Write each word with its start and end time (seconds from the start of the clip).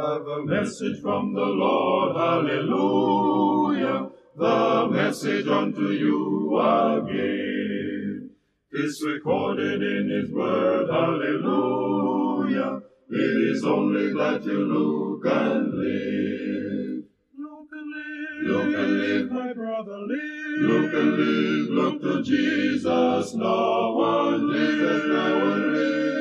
have 0.00 0.26
a 0.26 0.44
message 0.44 1.00
from 1.02 1.34
the 1.34 1.40
Lord, 1.44 2.16
hallelujah. 2.16 4.08
The 4.36 4.88
message 4.90 5.46
unto 5.46 5.88
you 5.88 6.58
I 6.58 7.00
give. 7.00 8.30
It's 8.70 9.04
recorded 9.04 9.82
in 9.82 10.08
His 10.08 10.30
word, 10.32 10.88
hallelujah. 10.90 12.80
It 13.10 13.54
is 13.54 13.64
only 13.64 14.12
that 14.14 14.42
you 14.44 14.58
look 14.64 15.26
and 15.26 15.74
live. 15.74 17.04
Look 17.38 17.68
and 17.72 17.90
live, 17.92 18.44
Look 18.44 18.74
and 18.74 18.98
live. 18.98 19.30
my 19.30 19.52
brother, 19.52 19.98
live. 19.98 20.60
Look 20.60 20.94
and 20.94 21.16
live, 21.18 21.68
look 21.68 22.00
to 22.02 22.22
Jesus 22.22 23.34
now 23.34 24.32
and 24.32 24.46
live, 24.48 25.06
now 25.08 25.52
and 25.52 25.72
live. 25.72 26.11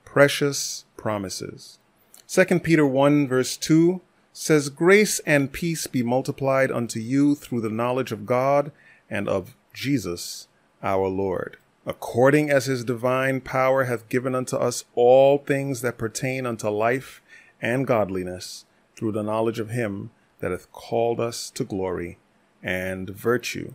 Precious 0.05 0.85
promises. 0.97 1.79
2 2.27 2.59
Peter 2.59 2.85
1 2.85 3.27
verse 3.27 3.57
2 3.57 4.01
says, 4.33 4.69
Grace 4.69 5.19
and 5.25 5.51
peace 5.51 5.87
be 5.87 6.03
multiplied 6.03 6.71
unto 6.71 6.99
you 6.99 7.35
through 7.35 7.61
the 7.61 7.69
knowledge 7.69 8.11
of 8.11 8.25
God 8.25 8.71
and 9.09 9.27
of 9.27 9.55
Jesus 9.73 10.47
our 10.81 11.07
Lord, 11.07 11.57
according 11.85 12.49
as 12.49 12.65
his 12.65 12.83
divine 12.83 13.41
power 13.41 13.85
hath 13.85 14.09
given 14.09 14.35
unto 14.35 14.55
us 14.55 14.85
all 14.95 15.37
things 15.37 15.81
that 15.81 15.97
pertain 15.97 16.45
unto 16.45 16.69
life 16.69 17.21
and 17.61 17.85
godliness, 17.85 18.65
through 18.95 19.11
the 19.11 19.23
knowledge 19.23 19.59
of 19.59 19.69
him 19.69 20.11
that 20.39 20.51
hath 20.51 20.71
called 20.71 21.19
us 21.19 21.49
to 21.51 21.63
glory 21.63 22.17
and 22.63 23.09
virtue, 23.09 23.73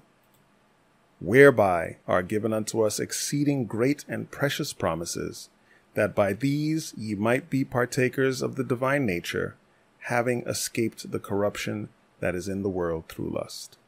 whereby 1.20 1.96
are 2.06 2.22
given 2.22 2.52
unto 2.52 2.82
us 2.82 3.00
exceeding 3.00 3.66
great 3.66 4.04
and 4.08 4.30
precious 4.30 4.72
promises, 4.72 5.48
that 5.94 6.14
by 6.14 6.32
these 6.32 6.92
ye 6.96 7.14
might 7.14 7.48
be 7.48 7.64
partakers 7.64 8.42
of 8.42 8.56
the 8.56 8.64
divine 8.64 9.06
nature, 9.06 9.56
having 10.00 10.42
escaped 10.46 11.10
the 11.10 11.18
corruption 11.18 11.88
that 12.20 12.34
is 12.34 12.48
in 12.48 12.62
the 12.62 12.68
world 12.68 13.08
through 13.08 13.30
lust. 13.30 13.78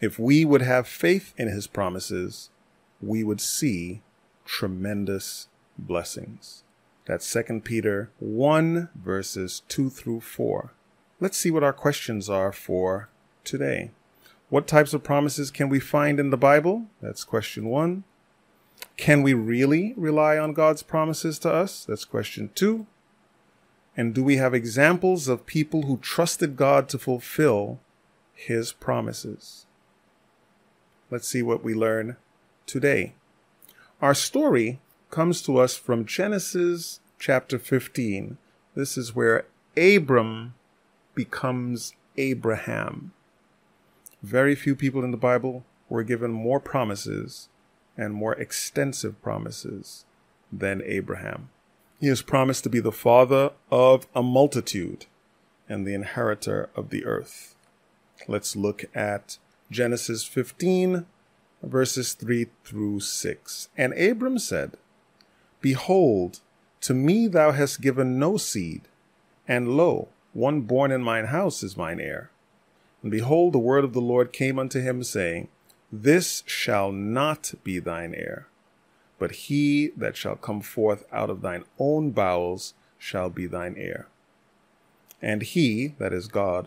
If 0.00 0.18
we 0.18 0.44
would 0.44 0.62
have 0.62 0.86
faith 0.86 1.32
in 1.38 1.48
his 1.48 1.66
promises, 1.66 2.50
we 3.00 3.24
would 3.24 3.40
see 3.40 4.02
tremendous 4.44 5.48
blessings. 5.78 6.64
That's 7.06 7.30
2 7.32 7.60
Peter 7.64 8.10
1 8.18 8.90
verses 8.94 9.62
2 9.68 9.90
through 9.90 10.20
4. 10.20 10.72
Let's 11.18 11.38
see 11.38 11.50
what 11.50 11.64
our 11.64 11.72
questions 11.72 12.28
are 12.28 12.52
for 12.52 13.08
today. 13.44 13.90
What 14.48 14.68
types 14.68 14.94
of 14.94 15.02
promises 15.02 15.50
can 15.50 15.68
we 15.68 15.80
find 15.80 16.20
in 16.20 16.30
the 16.30 16.36
Bible? 16.36 16.86
That's 17.02 17.24
question 17.24 17.66
1. 17.66 18.04
Can 18.96 19.22
we 19.22 19.34
really 19.34 19.92
rely 19.96 20.38
on 20.38 20.52
God's 20.52 20.82
promises 20.82 21.38
to 21.40 21.52
us? 21.52 21.84
That's 21.84 22.04
question 22.04 22.50
2. 22.54 22.86
And 23.96 24.14
do 24.14 24.22
we 24.22 24.36
have 24.36 24.54
examples 24.54 25.26
of 25.26 25.46
people 25.46 25.82
who 25.82 25.96
trusted 25.96 26.56
God 26.56 26.88
to 26.90 26.98
fulfill 26.98 27.80
his 28.34 28.72
promises? 28.72 29.66
Let's 31.10 31.26
see 31.26 31.42
what 31.42 31.64
we 31.64 31.74
learn 31.74 32.16
today. 32.66 33.14
Our 34.00 34.14
story 34.14 34.80
comes 35.10 35.42
to 35.42 35.58
us 35.58 35.76
from 35.76 36.04
Genesis 36.04 37.00
chapter 37.18 37.58
15. 37.58 38.38
This 38.74 38.96
is 38.96 39.14
where 39.14 39.46
Abram 39.76 40.54
becomes 41.14 41.94
Abraham. 42.16 43.12
Very 44.26 44.56
few 44.56 44.74
people 44.74 45.04
in 45.04 45.12
the 45.12 45.16
Bible 45.16 45.64
were 45.88 46.02
given 46.02 46.32
more 46.32 46.58
promises 46.58 47.48
and 47.96 48.12
more 48.12 48.32
extensive 48.32 49.22
promises 49.22 50.04
than 50.50 50.82
Abraham. 50.84 51.50
He 52.00 52.08
is 52.08 52.22
promised 52.22 52.64
to 52.64 52.68
be 52.68 52.80
the 52.80 52.90
father 52.90 53.52
of 53.70 54.08
a 54.16 54.24
multitude 54.24 55.06
and 55.68 55.86
the 55.86 55.94
inheritor 55.94 56.70
of 56.74 56.90
the 56.90 57.04
earth. 57.04 57.54
Let's 58.26 58.56
look 58.56 58.86
at 58.96 59.38
Genesis 59.70 60.24
15, 60.24 61.06
verses 61.62 62.14
3 62.14 62.48
through 62.64 62.98
6. 62.98 63.68
And 63.76 63.92
Abram 63.92 64.40
said, 64.40 64.72
Behold, 65.60 66.40
to 66.80 66.94
me 66.94 67.28
thou 67.28 67.52
hast 67.52 67.80
given 67.80 68.18
no 68.18 68.38
seed, 68.38 68.88
and 69.46 69.76
lo, 69.76 70.08
one 70.32 70.62
born 70.62 70.90
in 70.90 71.00
mine 71.00 71.26
house 71.26 71.62
is 71.62 71.76
mine 71.76 72.00
heir. 72.00 72.32
And 73.06 73.10
behold, 73.12 73.52
the 73.52 73.60
word 73.60 73.84
of 73.84 73.92
the 73.92 74.00
Lord 74.00 74.32
came 74.32 74.58
unto 74.58 74.80
him, 74.80 75.04
saying, 75.04 75.46
This 75.92 76.42
shall 76.44 76.90
not 76.90 77.54
be 77.62 77.78
thine 77.78 78.12
heir, 78.12 78.48
but 79.16 79.46
he 79.46 79.92
that 79.96 80.16
shall 80.16 80.34
come 80.34 80.60
forth 80.60 81.04
out 81.12 81.30
of 81.30 81.40
thine 81.40 81.62
own 81.78 82.10
bowels 82.10 82.74
shall 82.98 83.30
be 83.30 83.46
thine 83.46 83.76
heir. 83.78 84.08
And 85.22 85.42
he, 85.42 85.94
that 86.00 86.12
is 86.12 86.26
God, 86.26 86.66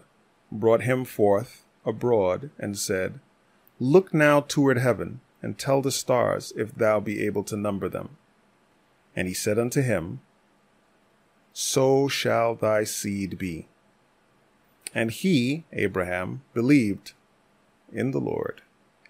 brought 0.49 0.83
him 0.83 1.03
forth 1.03 1.65
abroad, 1.85 2.51
and 2.57 2.79
said, 2.79 3.19
Look 3.77 4.13
now 4.13 4.39
toward 4.39 4.77
heaven, 4.77 5.19
and 5.41 5.57
tell 5.57 5.81
the 5.81 5.91
stars 5.91 6.53
if 6.55 6.73
thou 6.73 7.01
be 7.01 7.25
able 7.25 7.43
to 7.43 7.57
number 7.57 7.89
them. 7.89 8.15
And 9.13 9.27
he 9.27 9.33
said 9.33 9.59
unto 9.59 9.81
him, 9.81 10.21
So 11.51 12.07
shall 12.07 12.55
thy 12.55 12.85
seed 12.85 13.37
be. 13.37 13.67
And 14.93 15.11
he, 15.11 15.65
Abraham, 15.71 16.41
believed 16.53 17.13
in 17.91 18.11
the 18.11 18.19
Lord, 18.19 18.61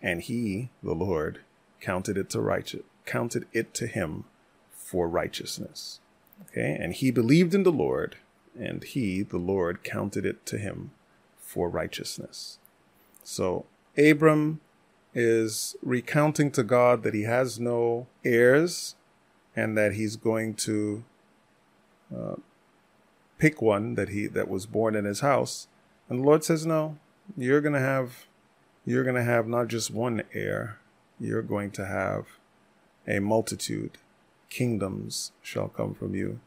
and 0.02 0.22
he, 0.22 0.70
the 0.84 0.94
Lord, 0.94 1.42
counted 1.80 2.18
it 2.18 2.30
to 2.32 2.42
righteous, 2.42 2.82
counted 3.06 3.48
it 3.54 3.74
to 3.76 3.88
him 3.88 4.26
for 4.72 5.08
righteousness. 5.08 6.00
Okay, 6.42 6.78
and 6.80 6.94
he 6.94 7.12
believed 7.12 7.54
in 7.54 7.64
the 7.64 7.72
Lord, 7.72 8.18
and 8.58 8.84
he, 8.84 9.24
the 9.24 9.38
Lord, 9.38 9.84
counted 9.84 10.26
it 10.26 10.46
to 10.48 10.58
him 10.58 10.92
for 11.38 11.70
righteousness. 11.70 12.60
So 13.24 13.66
Abram 13.98 14.62
is 15.14 15.76
recounting 15.82 16.52
to 16.52 16.64
God 16.64 17.04
that 17.04 17.14
he 17.14 17.24
has 17.24 17.60
no 17.60 18.08
heirs 18.24 18.96
and 19.56 19.78
that 19.78 19.94
he's 19.94 20.16
going 20.16 20.54
to 20.56 21.04
uh, 22.16 22.36
pick 23.40 23.62
one 23.62 23.96
that 23.96 24.10
he 24.10 24.28
that 24.28 24.48
was 24.48 24.68
born 24.68 24.96
in 24.96 25.06
his 25.06 25.22
house. 25.22 25.68
And 26.08 26.20
the 26.20 26.24
Lord 26.24 26.44
says, 26.44 26.66
"No, 26.66 26.98
you're 27.36 27.62
going 27.62 27.74
to 27.74 27.80
have 27.80 28.28
you're 28.86 29.04
going 29.04 29.16
to 29.16 29.24
have 29.24 29.48
not 29.48 29.68
just 29.68 29.92
one 29.92 30.24
heir, 30.34 30.80
you're 31.20 31.42
going 31.42 31.72
to 31.72 31.86
have 31.86 32.26
a 33.08 33.20
multitude. 33.20 33.98
kingdoms 34.50 35.32
shall 35.44 35.68
come 35.68 35.94
from 35.94 36.16
you, 36.16 36.40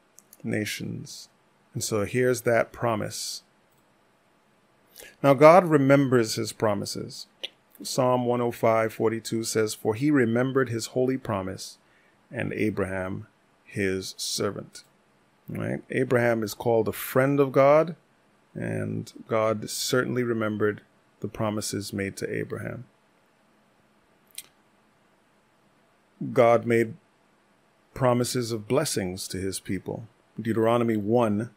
nations. 0.43 1.29
And 1.73 1.85
so 1.85 2.05
here's 2.05 2.41
that 2.43 2.73
promise. 2.73 3.45
Now 5.23 5.35
God 5.35 5.65
remembers 5.65 6.35
his 6.35 6.53
promises. 6.53 7.27
Psalm 7.83 8.25
105:42 8.25 9.47
says, 9.47 9.75
For 9.75 9.95
he 9.95 10.11
remembered 10.11 10.69
his 10.69 10.87
holy 10.87 11.17
promise 11.17 11.79
and 12.31 12.53
Abraham 12.53 13.27
his 13.65 14.15
servant. 14.17 14.85
Right? 15.53 15.83
Abraham 15.91 16.43
is 16.43 16.55
called 16.55 16.89
a 16.89 16.93
friend 16.93 17.39
of 17.39 17.53
God, 17.53 17.97
and 18.55 19.13
God 19.29 19.69
certainly 19.69 20.23
remembered 20.23 20.81
the 21.21 21.29
promises 21.29 21.93
made 21.93 22.17
to 22.17 22.35
Abraham. 22.35 22.85
God 26.33 26.65
made 26.65 26.95
promises 27.95 28.53
of 28.53 28.69
blessings 28.69 29.29
to 29.29 29.39
his 29.39 29.61
people. 29.61 30.07
Deuteronomy 30.41 30.97
1 30.97 31.51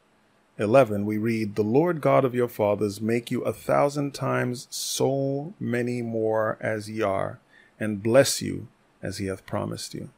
11, 0.58 1.06
we 1.06 1.18
read, 1.18 1.56
The 1.56 1.64
Lord 1.64 2.00
God 2.00 2.24
of 2.24 2.34
your 2.34 2.48
fathers 2.48 3.02
make 3.02 3.30
you 3.30 3.42
a 3.42 3.52
thousand 3.52 4.14
times 4.14 4.68
so 4.70 5.54
many 5.60 6.02
more 6.02 6.58
as 6.62 6.90
ye 6.90 7.02
are, 7.02 7.40
and 7.78 8.02
bless 8.02 8.42
you 8.42 8.68
as 9.02 9.18
he 9.18 9.26
hath 9.26 9.46
promised 9.46 9.94
you. 9.94 10.10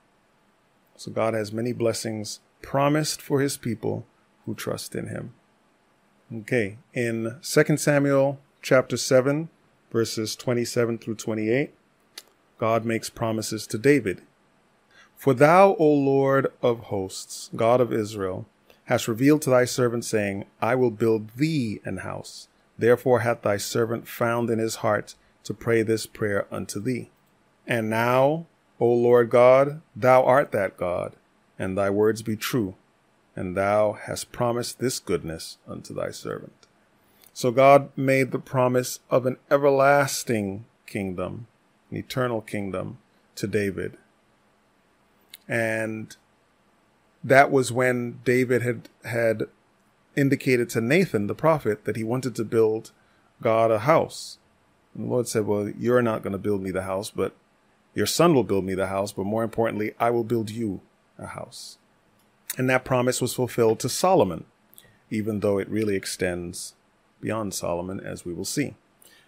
So 0.96 1.12
God 1.12 1.34
has 1.34 1.52
many 1.52 1.74
blessings 1.74 2.40
promised 2.68 3.22
for 3.22 3.40
his 3.40 3.56
people 3.56 4.06
who 4.46 4.54
trust 4.54 4.94
in 4.94 5.08
him. 5.08 5.34
Okay, 6.40 6.78
in 6.94 7.38
2 7.42 7.78
Samuel 7.78 8.42
chapter 8.62 8.98
7, 8.98 9.48
verses 9.90 10.36
27 10.36 10.98
through 10.98 11.16
28, 11.16 11.74
God 12.58 12.84
makes 12.84 13.10
promises 13.10 13.68
to 13.68 13.78
David. 13.78 14.22
For 15.16 15.34
thou, 15.34 15.76
O 15.76 15.88
Lord 15.88 16.52
of 16.62 16.80
hosts, 16.92 17.50
God 17.56 17.80
of 17.80 17.94
Israel, 17.94 18.46
hast 18.84 19.08
revealed 19.08 19.44
to 19.44 19.50
thy 19.50 19.64
servant, 19.64 20.04
saying, 20.04 20.44
I 20.62 20.76
will 20.76 20.92
build 20.92 21.38
thee 21.38 21.80
an 21.86 22.00
house. 22.00 22.50
Therefore 22.78 23.22
hath 23.22 23.44
thy 23.44 23.56
servant 23.56 24.10
found 24.10 24.50
in 24.50 24.60
his 24.60 24.78
heart 24.78 25.16
to 25.46 25.54
pray 25.54 25.84
this 25.84 26.06
prayer 26.06 26.46
unto 26.52 26.82
thee. 26.82 27.12
And 27.66 27.90
now, 27.90 28.46
O 28.78 28.88
Lord 28.88 29.30
God, 29.30 29.82
thou 29.96 30.26
art 30.26 30.52
that 30.52 30.76
God, 30.76 31.16
and 31.60 31.78
thy 31.78 31.90
words 31.90 32.22
be 32.22 32.36
true, 32.36 32.76
and 33.36 33.56
thou 33.56 33.94
hast 33.94 34.32
promised 34.32 34.80
this 34.80 35.00
goodness 35.00 35.58
unto 35.68 35.94
thy 35.94 36.12
servant. 36.12 36.68
So 37.34 37.52
God 37.52 37.90
made 37.96 38.32
the 38.32 38.40
promise 38.40 39.00
of 39.10 39.26
an 39.26 39.38
everlasting 39.52 40.66
kingdom, 40.86 41.48
an 41.92 41.98
eternal 41.98 42.42
kingdom 42.42 42.98
to 43.36 43.48
David. 43.48 43.98
And 45.48 46.16
that 47.24 47.52
was 47.52 47.72
when 47.72 48.20
David 48.24 48.62
had 48.64 48.90
had 49.06 49.44
indicated 50.16 50.70
to 50.72 50.82
Nathan 50.82 51.28
the 51.28 51.36
prophet 51.36 51.86
that 51.86 51.96
he 51.96 52.04
wanted 52.04 52.36
to 52.36 52.44
build 52.44 52.92
God 53.42 53.70
a 53.70 53.80
house. 53.80 54.40
And 54.96 55.06
the 55.06 55.10
Lord 55.12 55.28
said, 55.28 55.46
"Well, 55.46 55.70
you're 55.70 56.02
not 56.02 56.24
going 56.24 56.32
to 56.32 56.40
build 56.40 56.62
me 56.62 56.72
the 56.72 56.84
house, 56.84 57.12
but 57.12 57.36
your 57.94 58.08
son 58.08 58.34
will 58.34 58.44
build 58.44 58.66
me 58.66 58.74
the 58.74 58.88
house, 58.88 59.12
but 59.12 59.26
more 59.26 59.44
importantly, 59.44 59.94
I 60.00 60.10
will 60.10 60.24
build 60.24 60.50
you 60.50 60.82
a 61.18 61.28
house." 61.28 61.78
And 62.58 62.70
that 62.70 62.86
promise 62.86 63.22
was 63.22 63.34
fulfilled 63.34 63.80
to 63.82 63.90
Solomon, 63.90 64.46
even 65.10 65.40
though 65.40 65.58
it 65.58 65.70
really 65.70 65.96
extends 65.96 66.76
beyond 67.22 67.54
Solomon 67.54 68.00
as 68.00 68.26
we 68.26 68.34
will 68.34 68.46
see. 68.46 68.76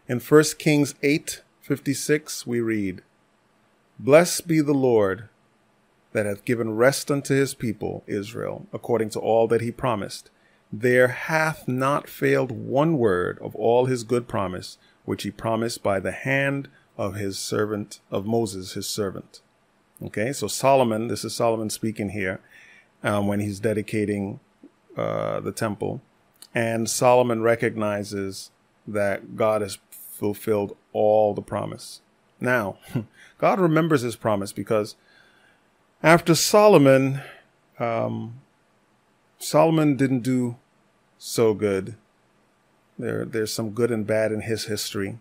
In 0.08 0.20
1 0.20 0.60
Kings 0.60 0.96
8:56 1.02 2.48
we 2.48 2.60
read, 2.60 3.02
"Blessed 4.00 4.48
be 4.48 4.62
the 4.62 4.74
Lord 4.74 5.30
that 6.12 6.26
hath 6.26 6.46
given 6.46 6.76
rest 6.76 7.12
unto 7.12 7.34
his 7.34 7.54
people 7.54 8.04
Israel, 8.08 8.68
according 8.74 9.10
to 9.12 9.20
all 9.20 9.48
that 9.48 9.62
he 9.62 9.72
promised. 9.72 10.32
There 10.72 11.10
hath 11.10 11.68
not 11.68 12.10
failed 12.10 12.52
one 12.52 12.98
word 12.98 13.38
of 13.40 13.56
all 13.56 13.86
his 13.86 14.04
good 14.04 14.28
promise, 14.28 14.78
which 15.06 15.24
he 15.24 15.32
promised 15.32 15.84
by 15.84 16.00
the 16.00 16.12
hand 16.12 16.70
of 16.98 17.16
his 17.16 17.38
servant, 17.38 18.02
of 18.12 18.26
Moses, 18.26 18.74
his 18.74 18.88
servant. 18.88 19.42
Okay, 20.02 20.32
so 20.32 20.48
Solomon, 20.48 21.08
this 21.08 21.26
is 21.26 21.36
Solomon 21.36 21.70
speaking 21.70 22.10
here 22.10 22.40
um, 23.04 23.28
when 23.28 23.42
he's 23.42 23.60
dedicating 23.60 24.40
uh, 24.96 25.42
the 25.42 25.52
temple. 25.52 26.02
And 26.56 26.90
Solomon 26.90 27.42
recognizes 27.42 28.52
that 28.88 29.36
God 29.36 29.62
has 29.62 29.78
fulfilled 29.92 30.76
all 30.94 31.34
the 31.34 31.42
promise. 31.42 32.02
Now, 32.40 32.78
God 33.38 33.60
remembers 33.60 34.02
his 34.02 34.16
promise 34.16 34.54
because 34.54 34.96
after 36.02 36.34
Solomon, 36.34 37.20
um, 37.78 38.40
Solomon 39.38 39.98
didn't 39.98 40.22
do 40.22 40.56
so 41.18 41.54
good. 41.54 41.96
There, 42.98 43.26
there's 43.26 43.52
some 43.52 43.72
good 43.72 43.92
and 43.92 44.08
bad 44.08 44.32
in 44.32 44.42
his 44.42 44.66
history, 44.66 45.20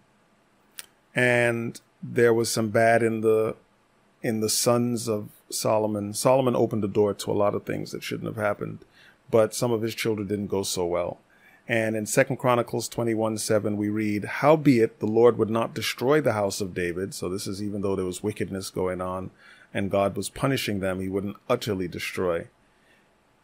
and 1.15 1.81
there 2.03 2.35
was 2.35 2.51
some 2.51 2.71
bad 2.71 3.03
in 3.03 3.21
the 3.21 3.57
in 4.23 4.41
the 4.41 4.49
sons 4.49 5.09
of 5.09 5.31
Solomon. 5.51 6.13
Solomon 6.13 6.57
opened 6.57 6.83
the 6.83 6.89
door 6.89 7.15
to 7.15 7.31
a 7.31 7.33
lot 7.33 7.55
of 7.55 7.65
things 7.65 7.93
that 7.93 8.03
shouldn't 8.03 8.27
have 8.35 8.43
happened, 8.43 8.85
but 9.31 9.55
some 9.55 9.73
of 9.73 9.83
his 9.83 9.95
children 9.95 10.29
didn't 10.29 10.49
go 10.49 10.63
so 10.63 10.87
well. 10.87 11.19
And 11.69 11.95
in 11.95 12.07
Second 12.07 12.39
Chronicles 12.39 12.89
21 12.89 13.37
7, 13.39 13.77
we 13.77 13.91
read, 13.91 14.25
Howbeit 14.25 15.01
the 15.01 15.07
Lord 15.07 15.37
would 15.37 15.51
not 15.51 15.75
destroy 15.75 16.21
the 16.21 16.33
house 16.33 16.63
of 16.63 16.75
David. 16.75 17.13
So 17.15 17.29
this 17.29 17.47
is 17.47 17.63
even 17.63 17.83
though 17.83 17.95
there 17.95 18.07
was 18.07 18.23
wickedness 18.23 18.71
going 18.71 19.03
on 19.03 19.31
and 19.75 19.91
God 19.91 20.17
was 20.17 20.31
punishing 20.31 20.81
them, 20.81 21.01
he 21.01 21.09
wouldn't 21.09 21.37
utterly 21.49 21.87
destroy 21.87 22.47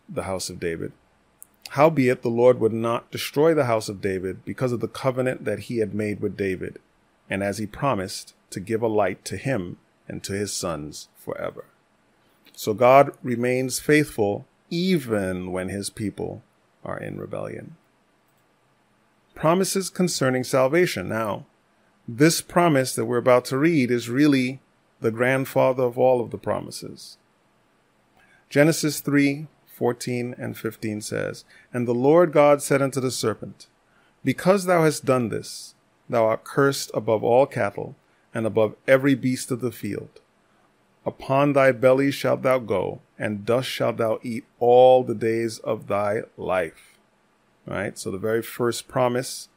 the 0.08 0.22
house 0.22 0.48
of 0.48 0.58
David. 0.58 0.92
Howbeit, 1.70 2.22
the 2.22 2.28
Lord 2.28 2.60
would 2.60 2.72
not 2.72 3.10
destroy 3.10 3.52
the 3.52 3.64
house 3.64 3.88
of 3.88 4.00
David 4.00 4.44
because 4.44 4.72
of 4.72 4.80
the 4.80 4.88
covenant 4.88 5.44
that 5.44 5.60
he 5.60 5.78
had 5.78 5.94
made 5.94 6.20
with 6.20 6.36
David, 6.36 6.78
and 7.28 7.42
as 7.42 7.58
he 7.58 7.66
promised 7.66 8.34
to 8.50 8.60
give 8.60 8.82
a 8.82 8.86
light 8.86 9.24
to 9.26 9.36
him 9.36 9.78
and 10.08 10.22
to 10.24 10.32
his 10.32 10.52
sons 10.52 11.08
forever. 11.16 11.64
So 12.52 12.74
God 12.74 13.12
remains 13.22 13.80
faithful 13.80 14.46
even 14.70 15.52
when 15.52 15.68
his 15.68 15.90
people 15.90 16.42
are 16.84 16.98
in 16.98 17.18
rebellion. 17.18 17.76
Promises 19.34 19.90
concerning 19.90 20.44
salvation. 20.44 21.08
Now, 21.08 21.46
this 22.06 22.40
promise 22.40 22.94
that 22.94 23.06
we're 23.06 23.16
about 23.16 23.44
to 23.46 23.58
read 23.58 23.90
is 23.90 24.08
really 24.08 24.60
the 25.00 25.10
grandfather 25.10 25.82
of 25.82 25.98
all 25.98 26.20
of 26.20 26.30
the 26.30 26.38
promises. 26.38 27.18
Genesis 28.48 29.00
3 29.00 29.48
14 29.66 30.36
and 30.38 30.56
15 30.56 31.00
says, 31.00 31.44
And 31.72 31.88
the 31.88 31.94
Lord 31.94 32.30
God 32.30 32.62
said 32.62 32.80
unto 32.80 33.00
the 33.00 33.10
serpent, 33.10 33.66
Because 34.22 34.66
thou 34.66 34.84
hast 34.84 35.04
done 35.04 35.30
this, 35.30 35.74
thou 36.08 36.26
art 36.26 36.44
cursed 36.44 36.92
above 36.94 37.24
all 37.24 37.46
cattle, 37.46 37.96
and 38.34 38.44
above 38.44 38.74
every 38.86 39.14
beast 39.14 39.50
of 39.50 39.60
the 39.60 39.72
field. 39.72 40.20
Upon 41.06 41.52
thy 41.52 41.72
belly 41.72 42.10
shalt 42.10 42.42
thou 42.42 42.58
go, 42.58 43.00
and 43.18 43.46
dust 43.46 43.68
shalt 43.68 43.98
thou 43.98 44.18
eat 44.22 44.44
all 44.58 45.04
the 45.04 45.14
days 45.14 45.58
of 45.60 45.86
thy 45.86 46.22
life. 46.36 46.98
Right? 47.66 47.96
So 47.98 48.10
the 48.10 48.18
very 48.18 48.42
first 48.42 48.88
promise 48.88 49.48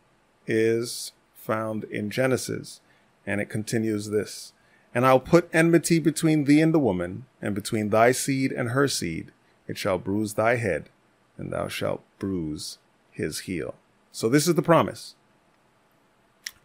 is 0.46 1.12
found 1.34 1.84
in 1.86 2.10
Genesis, 2.10 2.82
and 3.26 3.42
it 3.42 3.50
continues 3.50 4.10
this 4.10 4.54
and 4.98 5.06
I'll 5.06 5.20
put 5.20 5.48
enmity 5.54 6.00
between 6.00 6.46
thee 6.46 6.60
and 6.60 6.74
the 6.74 6.80
woman, 6.80 7.26
and 7.40 7.54
between 7.54 7.90
thy 7.90 8.12
seed 8.12 8.52
and 8.52 8.70
her 8.70 8.88
seed. 8.88 9.32
It 9.68 9.78
shall 9.78 10.00
bruise 10.00 10.34
thy 10.34 10.56
head, 10.56 10.90
and 11.38 11.54
thou 11.54 11.68
shalt 11.68 12.02
bruise 12.18 12.80
his 13.12 13.42
heel. 13.42 13.76
So 14.12 14.28
this 14.28 14.48
is 14.48 14.56
the 14.56 14.64
promise. 14.64 15.14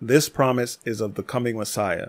This 0.05 0.29
promise 0.29 0.81
is 0.85 1.01
of 1.01 1.15
the 1.15 1.23
coming 1.23 1.57
Messiah. 1.57 2.09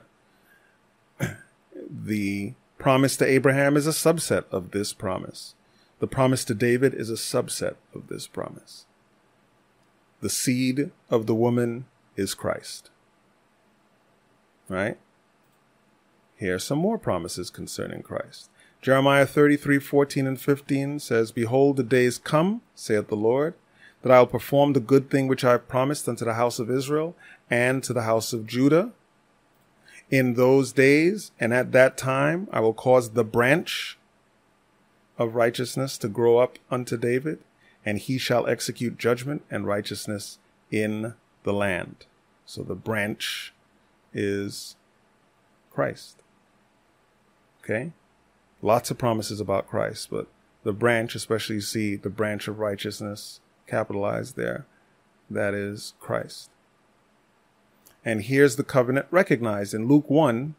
the 1.88 2.54
promise 2.80 3.16
to 3.18 3.26
Abraham 3.26 3.78
is 3.78 3.86
a 3.86 3.92
subset 3.92 4.46
of 4.52 4.72
this 4.72 4.94
promise. 4.94 5.54
The 6.00 6.08
promise 6.08 6.44
to 6.46 6.56
David 6.56 6.96
is 6.96 7.12
a 7.12 7.14
subset 7.14 7.76
of 7.94 8.08
this 8.08 8.26
promise. 8.26 8.88
The 10.22 10.30
seed 10.32 10.90
of 11.12 11.28
the 11.28 11.36
woman 11.36 11.86
is 12.16 12.34
Christ. 12.34 12.90
Right? 14.68 14.98
Here 16.36 16.56
are 16.56 16.60
some 16.60 16.80
more 16.80 16.98
promises 16.98 17.52
concerning 17.52 18.02
Christ. 18.02 18.50
Jeremiah 18.82 19.28
33, 19.28 19.78
14 19.78 20.26
and 20.26 20.42
15 20.42 21.00
says, 21.00 21.32
Behold, 21.32 21.78
the 21.78 21.84
days 21.84 22.18
come, 22.18 22.62
saith 22.74 23.10
the 23.10 23.16
Lord, 23.16 23.54
that 24.04 24.12
I 24.12 24.20
will 24.20 24.28
perform 24.28 24.74
the 24.74 24.80
good 24.80 25.10
thing 25.10 25.28
which 25.28 25.44
I 25.44 25.52
have 25.52 25.68
promised 25.68 26.10
unto 26.10 26.26
the 26.26 26.34
house 26.34 26.60
of 26.60 26.70
Israel 26.70 27.16
and 27.54 27.84
to 27.84 27.94
the 27.94 28.02
house 28.02 28.34
of 28.34 28.48
Judah. 28.48 28.92
In 30.10 30.34
those 30.34 30.74
days 30.74 31.32
and 31.40 31.54
at 31.54 31.72
that 31.72 32.00
time 32.00 32.48
I 32.52 32.60
will 32.62 32.74
cause 32.74 33.12
the 33.12 33.24
branch 33.24 34.00
of 35.20 35.36
righteousness 35.36 36.00
to 36.00 36.08
grow 36.08 36.40
up 36.40 36.58
unto 36.72 36.98
David, 36.98 37.38
and 37.86 38.00
he 38.00 38.18
shall 38.18 38.48
execute 38.48 38.98
judgment 38.98 39.44
and 39.52 39.68
righteousness 39.68 40.40
in 40.72 41.14
the 41.44 41.54
land. 41.54 42.08
So 42.44 42.64
the 42.64 42.74
branch 42.74 43.54
is 44.12 44.76
Christ. 45.70 46.24
Okay? 47.64 47.92
Lots 48.64 48.90
of 48.90 48.98
promises 48.98 49.40
about 49.40 49.70
Christ, 49.70 50.10
but 50.10 50.28
the 50.64 50.74
branch, 50.74 51.14
especially 51.14 51.58
you 51.58 51.62
see 51.62 51.98
the 51.98 52.10
branch 52.10 52.48
of 52.48 52.58
righteousness 52.58 53.42
capitalized 53.68 54.38
there, 54.38 54.66
that 55.30 55.54
is 55.54 55.94
Christ. 56.00 56.50
And 58.06 58.24
here's 58.24 58.58
the 58.58 58.64
covenant 58.64 59.08
recognized 59.12 59.74
in 59.74 59.88
Luke 59.88 60.10
1, 60.10 60.56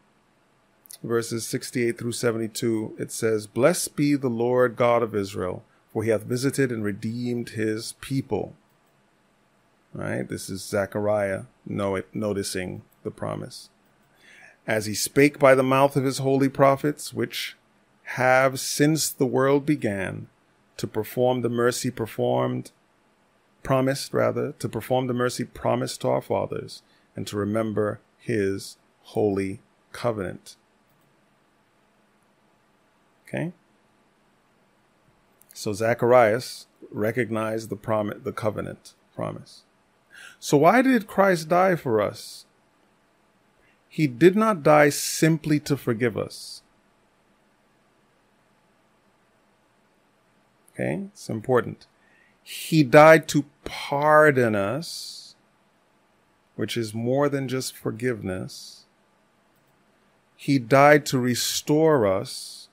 verses 1.03 1.45
68 1.45 1.97
through 1.97 2.13
72. 2.13 2.95
It 2.97 3.11
says, 3.11 3.45
Blessed 3.45 3.95
be 3.95 4.15
the 4.15 4.29
Lord 4.29 4.75
God 4.75 5.03
of 5.03 5.15
Israel, 5.15 5.63
for 5.93 6.03
he 6.03 6.09
hath 6.09 6.23
visited 6.23 6.71
and 6.71 6.83
redeemed 6.83 7.49
his 7.49 7.93
people. 8.01 8.55
Right? 9.93 10.27
This 10.27 10.49
is 10.49 10.63
Zechariah 10.63 11.43
noticing 11.65 12.81
the 13.03 13.11
promise. 13.11 13.69
As 14.67 14.87
he 14.87 14.95
spake 14.95 15.37
by 15.37 15.53
the 15.53 15.63
mouth 15.63 15.95
of 15.95 16.03
his 16.03 16.17
holy 16.17 16.49
prophets, 16.49 17.13
which 17.13 17.55
have 18.09 18.59
since 18.59 19.09
the 19.09 19.25
world 19.25 19.65
began 19.65 20.27
to 20.77 20.87
perform 20.87 21.41
the 21.41 21.49
mercy 21.49 21.91
performed, 21.91 22.71
promised 23.61 24.13
rather, 24.13 24.53
to 24.53 24.67
perform 24.67 25.05
the 25.05 25.13
mercy 25.13 25.43
promised 25.43 26.01
to 26.01 26.09
our 26.09 26.21
fathers 26.21 26.81
and 27.15 27.25
to 27.27 27.37
remember 27.37 27.99
his 28.17 28.77
holy 29.03 29.61
covenant. 29.91 30.55
Okay? 33.27 33.53
So 35.53 35.73
Zacharias 35.73 36.67
recognized 36.91 37.69
the 37.69 37.75
promise, 37.75 38.17
the 38.23 38.33
covenant 38.33 38.93
promise. 39.15 39.63
So 40.39 40.57
why 40.57 40.81
did 40.81 41.07
Christ 41.07 41.49
die 41.49 41.75
for 41.75 42.01
us? 42.01 42.45
He 43.87 44.07
did 44.07 44.35
not 44.35 44.63
die 44.63 44.89
simply 44.89 45.59
to 45.61 45.77
forgive 45.77 46.17
us. 46.17 46.61
Okay? 50.73 51.03
It's 51.13 51.29
important. 51.29 51.87
He 52.43 52.83
died 52.83 53.27
to 53.29 53.45
pardon 53.63 54.55
us, 54.55 55.14
which 56.55 56.77
is 56.77 56.93
more 56.93 57.29
than 57.29 57.47
just 57.47 57.75
forgiveness. 57.75 58.85
He 60.35 60.59
died 60.59 61.05
to 61.07 61.19
restore 61.19 62.05
us, 62.05 62.67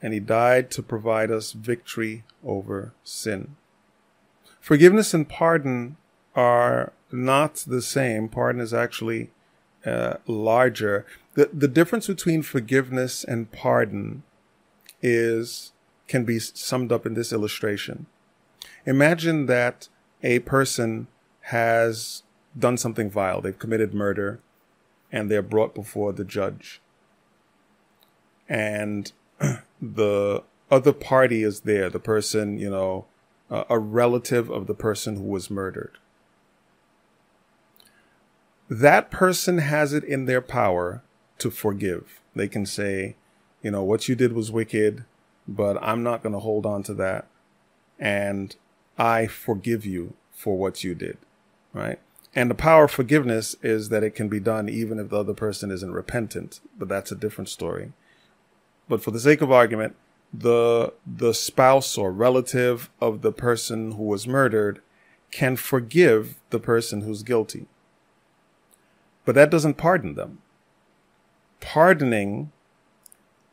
and 0.00 0.12
he 0.12 0.20
died 0.20 0.70
to 0.72 0.82
provide 0.82 1.30
us 1.30 1.52
victory 1.52 2.24
over 2.44 2.92
sin. 3.04 3.56
Forgiveness 4.60 5.12
and 5.12 5.28
pardon 5.28 5.96
are 6.34 6.92
not 7.10 7.56
the 7.66 7.82
same. 7.82 8.28
Pardon 8.28 8.60
is 8.60 8.72
actually 8.72 9.30
uh, 9.84 10.14
larger. 10.26 11.04
The, 11.34 11.50
the 11.52 11.68
difference 11.68 12.06
between 12.06 12.42
forgiveness 12.42 13.24
and 13.24 13.50
pardon 13.50 14.22
is 15.02 15.72
can 16.08 16.24
be 16.24 16.38
summed 16.38 16.92
up 16.92 17.06
in 17.06 17.14
this 17.14 17.32
illustration. 17.32 18.06
Imagine 18.86 19.46
that 19.46 19.88
a 20.22 20.40
person 20.40 21.06
has 21.42 22.22
done 22.58 22.76
something 22.76 23.10
vile. 23.10 23.40
They've 23.40 23.58
committed 23.58 23.94
murder 23.94 24.40
and 25.10 25.30
they're 25.30 25.42
brought 25.42 25.74
before 25.74 26.12
the 26.12 26.24
judge. 26.24 26.80
And 28.48 29.12
the 29.82 30.42
other 30.70 30.92
party 30.92 31.42
is 31.42 31.60
there, 31.60 31.90
the 31.90 32.00
person, 32.00 32.58
you 32.58 32.70
know, 32.70 33.06
uh, 33.50 33.64
a 33.68 33.78
relative 33.78 34.50
of 34.50 34.66
the 34.66 34.74
person 34.74 35.16
who 35.16 35.24
was 35.24 35.50
murdered. 35.50 35.98
That 38.70 39.10
person 39.10 39.58
has 39.58 39.92
it 39.92 40.04
in 40.04 40.24
their 40.24 40.40
power 40.40 41.02
to 41.38 41.50
forgive. 41.50 42.22
They 42.34 42.48
can 42.48 42.64
say, 42.64 43.16
you 43.62 43.70
know, 43.70 43.82
what 43.82 44.08
you 44.08 44.14
did 44.14 44.32
was 44.32 44.50
wicked, 44.50 45.04
but 45.46 45.76
I'm 45.82 46.02
not 46.02 46.22
going 46.22 46.32
to 46.32 46.38
hold 46.38 46.64
on 46.64 46.82
to 46.84 46.94
that. 46.94 47.26
And 47.98 48.56
I 48.96 49.26
forgive 49.26 49.84
you 49.84 50.14
for 50.32 50.56
what 50.56 50.82
you 50.82 50.94
did. 50.94 51.18
Right. 51.72 51.98
And 52.34 52.50
the 52.50 52.54
power 52.54 52.84
of 52.84 52.90
forgiveness 52.90 53.56
is 53.62 53.90
that 53.90 54.02
it 54.02 54.14
can 54.14 54.28
be 54.28 54.40
done 54.40 54.68
even 54.68 54.98
if 54.98 55.10
the 55.10 55.18
other 55.18 55.34
person 55.34 55.70
isn't 55.70 55.92
repentant, 55.92 56.60
but 56.78 56.88
that's 56.88 57.12
a 57.12 57.16
different 57.16 57.48
story. 57.48 57.92
But 58.88 59.02
for 59.02 59.10
the 59.10 59.20
sake 59.20 59.42
of 59.42 59.50
argument, 59.50 59.96
the 60.32 60.94
the 61.06 61.34
spouse 61.34 61.98
or 61.98 62.10
relative 62.10 62.90
of 63.00 63.20
the 63.20 63.32
person 63.32 63.92
who 63.92 64.04
was 64.04 64.26
murdered 64.26 64.80
can 65.30 65.56
forgive 65.56 66.40
the 66.50 66.58
person 66.58 67.02
who's 67.02 67.22
guilty. 67.22 67.66
But 69.24 69.34
that 69.34 69.50
doesn't 69.50 69.76
pardon 69.76 70.14
them. 70.14 70.38
Pardoning 71.60 72.50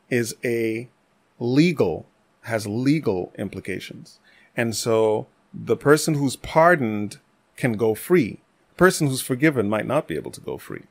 is 0.10 0.36
a 0.44 0.90
legal 1.38 2.06
has 2.44 2.66
legal 2.66 3.32
implications. 3.38 4.20
And 4.56 4.76
so 4.76 5.28
the 5.54 5.78
person 5.78 6.16
who's 6.16 6.36
pardoned 6.36 7.20
can 7.60 7.74
go 7.74 7.94
free. 7.94 8.40
The 8.70 8.76
person 8.76 9.08
who's 9.08 9.22
forgiven 9.22 9.70
might 9.70 9.86
not 9.86 10.08
be 10.08 10.16
able 10.16 10.32
to 10.32 10.42
go 10.42 10.58
free. 10.58 10.84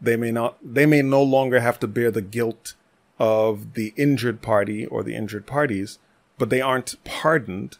They 0.00 0.16
may 0.16 0.30
not 0.30 0.56
they 0.62 0.86
may 0.86 1.02
no 1.02 1.22
longer 1.22 1.60
have 1.60 1.78
to 1.80 1.86
bear 1.86 2.10
the 2.10 2.22
guilt 2.22 2.74
of 3.18 3.74
the 3.74 3.92
injured 3.96 4.40
party 4.40 4.86
or 4.86 5.02
the 5.02 5.16
injured 5.16 5.46
parties, 5.46 5.98
but 6.38 6.50
they 6.50 6.60
aren't 6.60 7.02
pardoned 7.04 7.78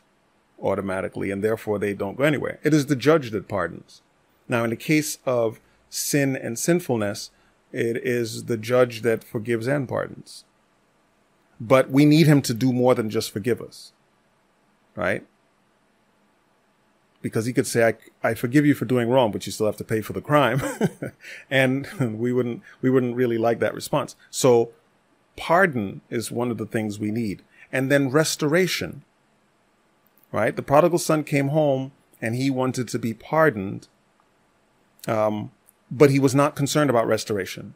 automatically, 0.61 1.31
and 1.31 1.45
therefore 1.45 1.79
they 1.79 1.95
don't 1.95 2.17
go 2.17 2.25
anywhere. 2.25 2.59
It 2.63 2.73
is 2.75 2.87
the 2.87 2.97
judge 2.97 3.31
that 3.31 3.49
pardons. 3.49 4.03
Now, 4.49 4.65
in 4.65 4.71
the 4.71 4.77
case 4.77 5.19
of 5.27 5.61
sin 5.91 6.37
and 6.37 6.59
sinfulness, 6.59 7.31
it 7.73 7.99
is 7.99 8.45
the 8.45 8.57
judge 8.57 9.03
that 9.03 9.23
forgives 9.23 9.67
and 9.67 9.89
pardons. 9.89 10.45
But 11.61 11.91
we 11.91 12.05
need 12.05 12.27
him 12.27 12.43
to 12.43 12.55
do 12.55 12.73
more 12.73 12.95
than 12.95 13.11
just 13.11 13.31
forgive 13.31 13.61
us, 13.61 13.93
right? 14.95 15.27
Because 17.27 17.47
he 17.47 17.53
could 17.53 17.67
say, 17.67 17.89
I, 18.23 18.29
I 18.31 18.35
forgive 18.35 18.65
you 18.65 18.73
for 18.73 18.85
doing 18.85 19.09
wrong, 19.09 19.33
but 19.33 19.47
you 19.47 19.53
still 19.53 19.67
have 19.67 19.77
to 19.79 19.85
pay 19.85 20.01
for 20.01 20.13
the 20.13 20.21
crime. 20.21 20.63
and 21.51 21.89
we 22.21 22.33
wouldn't, 22.33 22.63
we 22.83 22.89
wouldn't 22.89 23.17
really 23.17 23.37
like 23.37 23.59
that 23.59 23.75
response. 23.75 24.15
So 24.31 24.71
pardon 25.37 26.03
is 26.09 26.31
one 26.31 26.53
of 26.53 26.59
the 26.59 26.67
things 26.67 27.01
we 27.01 27.11
need. 27.11 27.43
And 27.73 27.91
then 27.91 28.11
restoration, 28.11 29.03
right? 30.31 30.55
The 30.55 30.63
prodigal 30.63 31.01
son 31.01 31.25
came 31.25 31.49
home 31.49 31.91
and 32.23 32.37
he 32.37 32.49
wanted 32.49 32.87
to 32.89 32.99
be 33.01 33.13
pardoned. 33.13 33.89
Um, 35.09 35.51
but 35.91 36.11
he 36.11 36.21
was 36.21 36.33
not 36.33 36.55
concerned 36.55 36.91
about 36.91 37.09
restoration. 37.09 37.75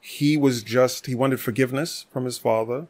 He 0.00 0.36
was 0.36 0.62
just, 0.62 1.06
he 1.06 1.16
wanted 1.16 1.40
forgiveness 1.40 2.06
from 2.12 2.24
his 2.24 2.38
father 2.38 2.86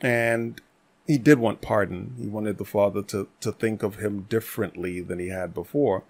and 0.00 0.60
he 1.06 1.18
did 1.18 1.38
want 1.38 1.60
pardon. 1.60 2.14
He 2.18 2.28
wanted 2.28 2.58
the 2.58 2.64
father 2.64 3.02
to, 3.04 3.28
to 3.40 3.52
think 3.52 3.82
of 3.82 3.96
him 3.96 4.26
differently 4.28 5.00
than 5.00 5.18
he 5.18 5.28
had 5.28 5.54
before. 5.54 6.04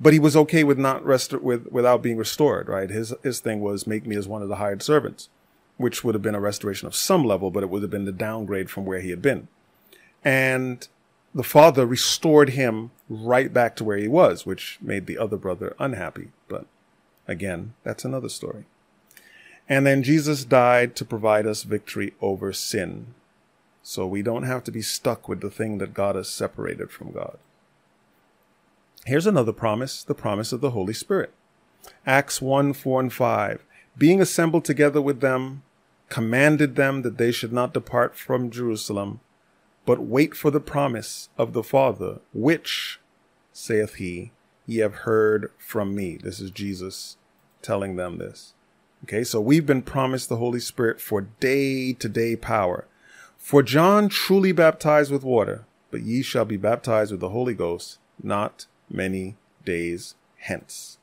But 0.00 0.12
he 0.12 0.18
was 0.18 0.36
okay 0.36 0.64
with 0.64 0.78
not 0.78 1.04
rest 1.04 1.32
with 1.32 1.66
without 1.70 2.02
being 2.02 2.16
restored, 2.16 2.68
right? 2.68 2.90
His 2.90 3.14
his 3.22 3.40
thing 3.40 3.60
was 3.60 3.86
make 3.86 4.06
me 4.06 4.16
as 4.16 4.26
one 4.26 4.42
of 4.42 4.48
the 4.48 4.56
hired 4.56 4.82
servants 4.82 5.28
which 5.82 6.04
would 6.04 6.14
have 6.14 6.22
been 6.22 6.34
a 6.34 6.40
restoration 6.40 6.86
of 6.86 6.94
some 6.94 7.24
level, 7.24 7.50
but 7.50 7.62
it 7.62 7.70
would 7.70 7.82
have 7.82 7.90
been 7.90 8.04
the 8.04 8.12
downgrade 8.12 8.70
from 8.70 8.84
where 8.84 9.00
he 9.00 9.10
had 9.10 9.20
been. 9.22 9.48
And 10.24 10.86
the 11.34 11.42
father 11.42 11.84
restored 11.84 12.50
him 12.50 12.90
right 13.08 13.52
back 13.52 13.74
to 13.76 13.84
where 13.84 13.96
he 13.96 14.08
was, 14.08 14.46
which 14.46 14.78
made 14.80 15.06
the 15.06 15.18
other 15.18 15.36
brother 15.36 15.74
unhappy. 15.78 16.28
But 16.48 16.66
again, 17.26 17.74
that's 17.82 18.04
another 18.04 18.28
story. 18.28 18.64
And 19.68 19.86
then 19.86 20.02
Jesus 20.02 20.44
died 20.44 20.94
to 20.96 21.04
provide 21.04 21.46
us 21.46 21.62
victory 21.62 22.14
over 22.20 22.52
sin. 22.52 23.14
So 23.82 24.06
we 24.06 24.22
don't 24.22 24.44
have 24.44 24.64
to 24.64 24.72
be 24.72 24.82
stuck 24.82 25.28
with 25.28 25.40
the 25.40 25.50
thing 25.50 25.78
that 25.78 25.94
God 25.94 26.14
has 26.14 26.28
separated 26.28 26.90
from 26.90 27.12
God. 27.12 27.38
Here's 29.04 29.26
another 29.26 29.52
promise, 29.52 30.04
the 30.04 30.14
promise 30.14 30.52
of 30.52 30.60
the 30.60 30.70
Holy 30.70 30.94
Spirit. 30.94 31.32
Acts 32.06 32.40
1, 32.40 32.74
4, 32.74 33.00
and 33.00 33.12
5 33.12 33.64
being 33.96 34.20
assembled 34.20 34.64
together 34.64 35.02
with 35.02 35.20
them, 35.20 35.62
commanded 36.08 36.76
them 36.76 37.02
that 37.02 37.18
they 37.18 37.32
should 37.32 37.52
not 37.52 37.74
depart 37.74 38.16
from 38.16 38.50
Jerusalem, 38.50 39.20
but 39.84 40.00
wait 40.00 40.34
for 40.34 40.50
the 40.50 40.60
promise 40.60 41.28
of 41.36 41.52
the 41.52 41.62
Father, 41.62 42.20
which, 42.32 43.00
saith 43.52 43.96
he, 43.96 44.32
ye 44.66 44.78
have 44.78 44.94
heard 44.94 45.50
from 45.58 45.94
me. 45.94 46.16
This 46.16 46.40
is 46.40 46.50
Jesus 46.50 47.16
telling 47.60 47.96
them 47.96 48.18
this. 48.18 48.54
Okay, 49.04 49.24
so 49.24 49.40
we've 49.40 49.66
been 49.66 49.82
promised 49.82 50.28
the 50.28 50.36
Holy 50.36 50.60
Spirit 50.60 51.00
for 51.00 51.22
day 51.40 51.92
to 51.92 52.08
day 52.08 52.36
power. 52.36 52.86
For 53.42 53.64
John 53.64 54.08
truly 54.08 54.52
baptized 54.52 55.10
with 55.10 55.24
water, 55.24 55.66
but 55.90 56.02
ye 56.02 56.22
shall 56.22 56.44
be 56.44 56.56
baptized 56.56 57.10
with 57.10 57.20
the 57.20 57.30
Holy 57.30 57.54
Ghost 57.54 57.98
not 58.22 58.66
many 58.88 59.34
days 59.64 60.14
hence. 60.38 60.98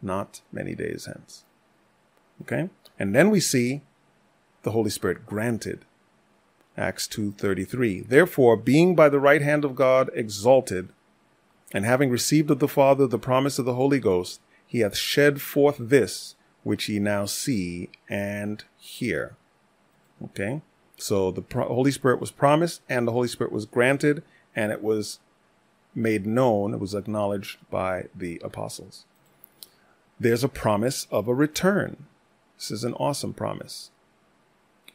Not 0.00 0.42
many 0.52 0.76
days 0.76 1.06
hence. 1.06 1.44
Okay? 2.40 2.70
And 3.00 3.16
then 3.16 3.30
we 3.30 3.40
see 3.40 3.82
the 4.62 4.70
Holy 4.70 4.90
Spirit 4.90 5.26
granted. 5.26 5.84
Acts 6.76 7.08
2:33. 7.08 8.02
Therefore, 8.08 8.56
being 8.56 8.94
by 8.94 9.08
the 9.08 9.20
right 9.20 9.42
hand 9.42 9.64
of 9.64 9.74
God 9.74 10.08
exalted, 10.14 10.90
and 11.72 11.84
having 11.84 12.10
received 12.10 12.50
of 12.52 12.60
the 12.60 12.68
Father 12.68 13.08
the 13.08 13.18
promise 13.18 13.58
of 13.58 13.64
the 13.64 13.74
Holy 13.74 13.98
Ghost, 13.98 14.40
he 14.64 14.80
hath 14.80 14.96
shed 14.96 15.42
forth 15.42 15.76
this 15.80 16.36
which 16.62 16.88
ye 16.88 17.00
now 17.00 17.24
see 17.26 17.90
and 18.08 18.62
hear. 18.78 19.34
Okay. 20.22 20.62
So 21.00 21.30
the 21.30 21.40
pro- 21.40 21.66
Holy 21.66 21.90
Spirit 21.90 22.20
was 22.20 22.30
promised 22.30 22.82
and 22.88 23.08
the 23.08 23.12
Holy 23.12 23.28
Spirit 23.28 23.52
was 23.52 23.64
granted 23.64 24.22
and 24.54 24.70
it 24.70 24.82
was 24.82 25.18
made 25.94 26.26
known, 26.26 26.74
it 26.74 26.80
was 26.80 26.94
acknowledged 26.94 27.58
by 27.70 28.06
the 28.14 28.40
apostles. 28.44 29.06
There's 30.18 30.44
a 30.44 30.48
promise 30.48 31.06
of 31.10 31.26
a 31.26 31.34
return. 31.34 32.04
This 32.58 32.70
is 32.70 32.84
an 32.84 32.92
awesome 32.94 33.32
promise. 33.32 33.90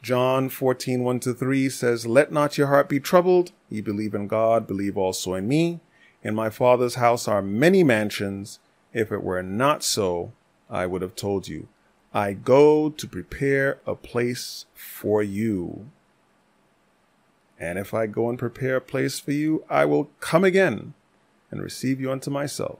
John 0.03 0.49
14, 0.49 1.03
1 1.03 1.19
to 1.21 1.33
3 1.33 1.69
says, 1.69 2.05
Let 2.05 2.31
not 2.31 2.59
your 2.59 2.67
heart 2.67 2.87
be 2.87 2.99
troubled. 2.99 3.51
Ye 3.69 3.81
believe 3.81 4.13
in 4.13 4.27
God, 4.27 4.67
believe 4.67 4.97
also 4.97 5.33
in 5.33 5.47
me. 5.47 5.79
In 6.21 6.35
my 6.35 6.51
Father's 6.51 6.95
house 6.95 7.27
are 7.27 7.41
many 7.41 7.83
mansions. 7.83 8.59
If 8.93 9.11
it 9.11 9.23
were 9.23 9.41
not 9.41 9.83
so, 9.83 10.33
I 10.69 10.85
would 10.85 11.01
have 11.01 11.15
told 11.15 11.47
you. 11.47 11.67
I 12.15 12.31
go 12.31 12.89
to 12.89 13.07
prepare 13.07 13.81
a 13.85 13.93
place 13.93 14.67
for 14.73 15.21
you. 15.21 15.87
And 17.59 17.77
if 17.77 17.93
I 17.93 18.05
go 18.05 18.29
and 18.29 18.39
prepare 18.39 18.77
a 18.77 18.81
place 18.81 19.19
for 19.19 19.33
you, 19.33 19.65
I 19.69 19.83
will 19.83 20.09
come 20.21 20.45
again 20.45 20.93
and 21.51 21.61
receive 21.61 21.99
you 21.99 22.09
unto 22.09 22.31
myself, 22.31 22.79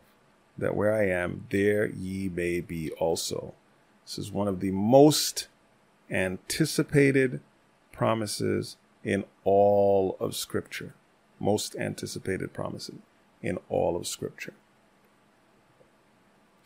that 0.58 0.74
where 0.74 0.96
I 0.96 1.08
am, 1.10 1.48
there 1.50 1.86
ye 1.86 2.30
may 2.30 2.62
be 2.62 2.92
also. 2.92 3.54
This 4.06 4.18
is 4.18 4.32
one 4.32 4.48
of 4.48 4.62
the 4.62 4.72
most 4.72 5.50
anticipated 6.10 7.42
promises 7.92 8.78
in 9.04 9.26
all 9.44 10.16
of 10.22 10.34
Scripture. 10.34 10.94
Most 11.42 11.76
anticipated 11.76 12.54
promises 12.54 13.00
in 13.42 13.60
all 13.68 13.98
of 13.98 14.08
Scripture. 14.08 14.54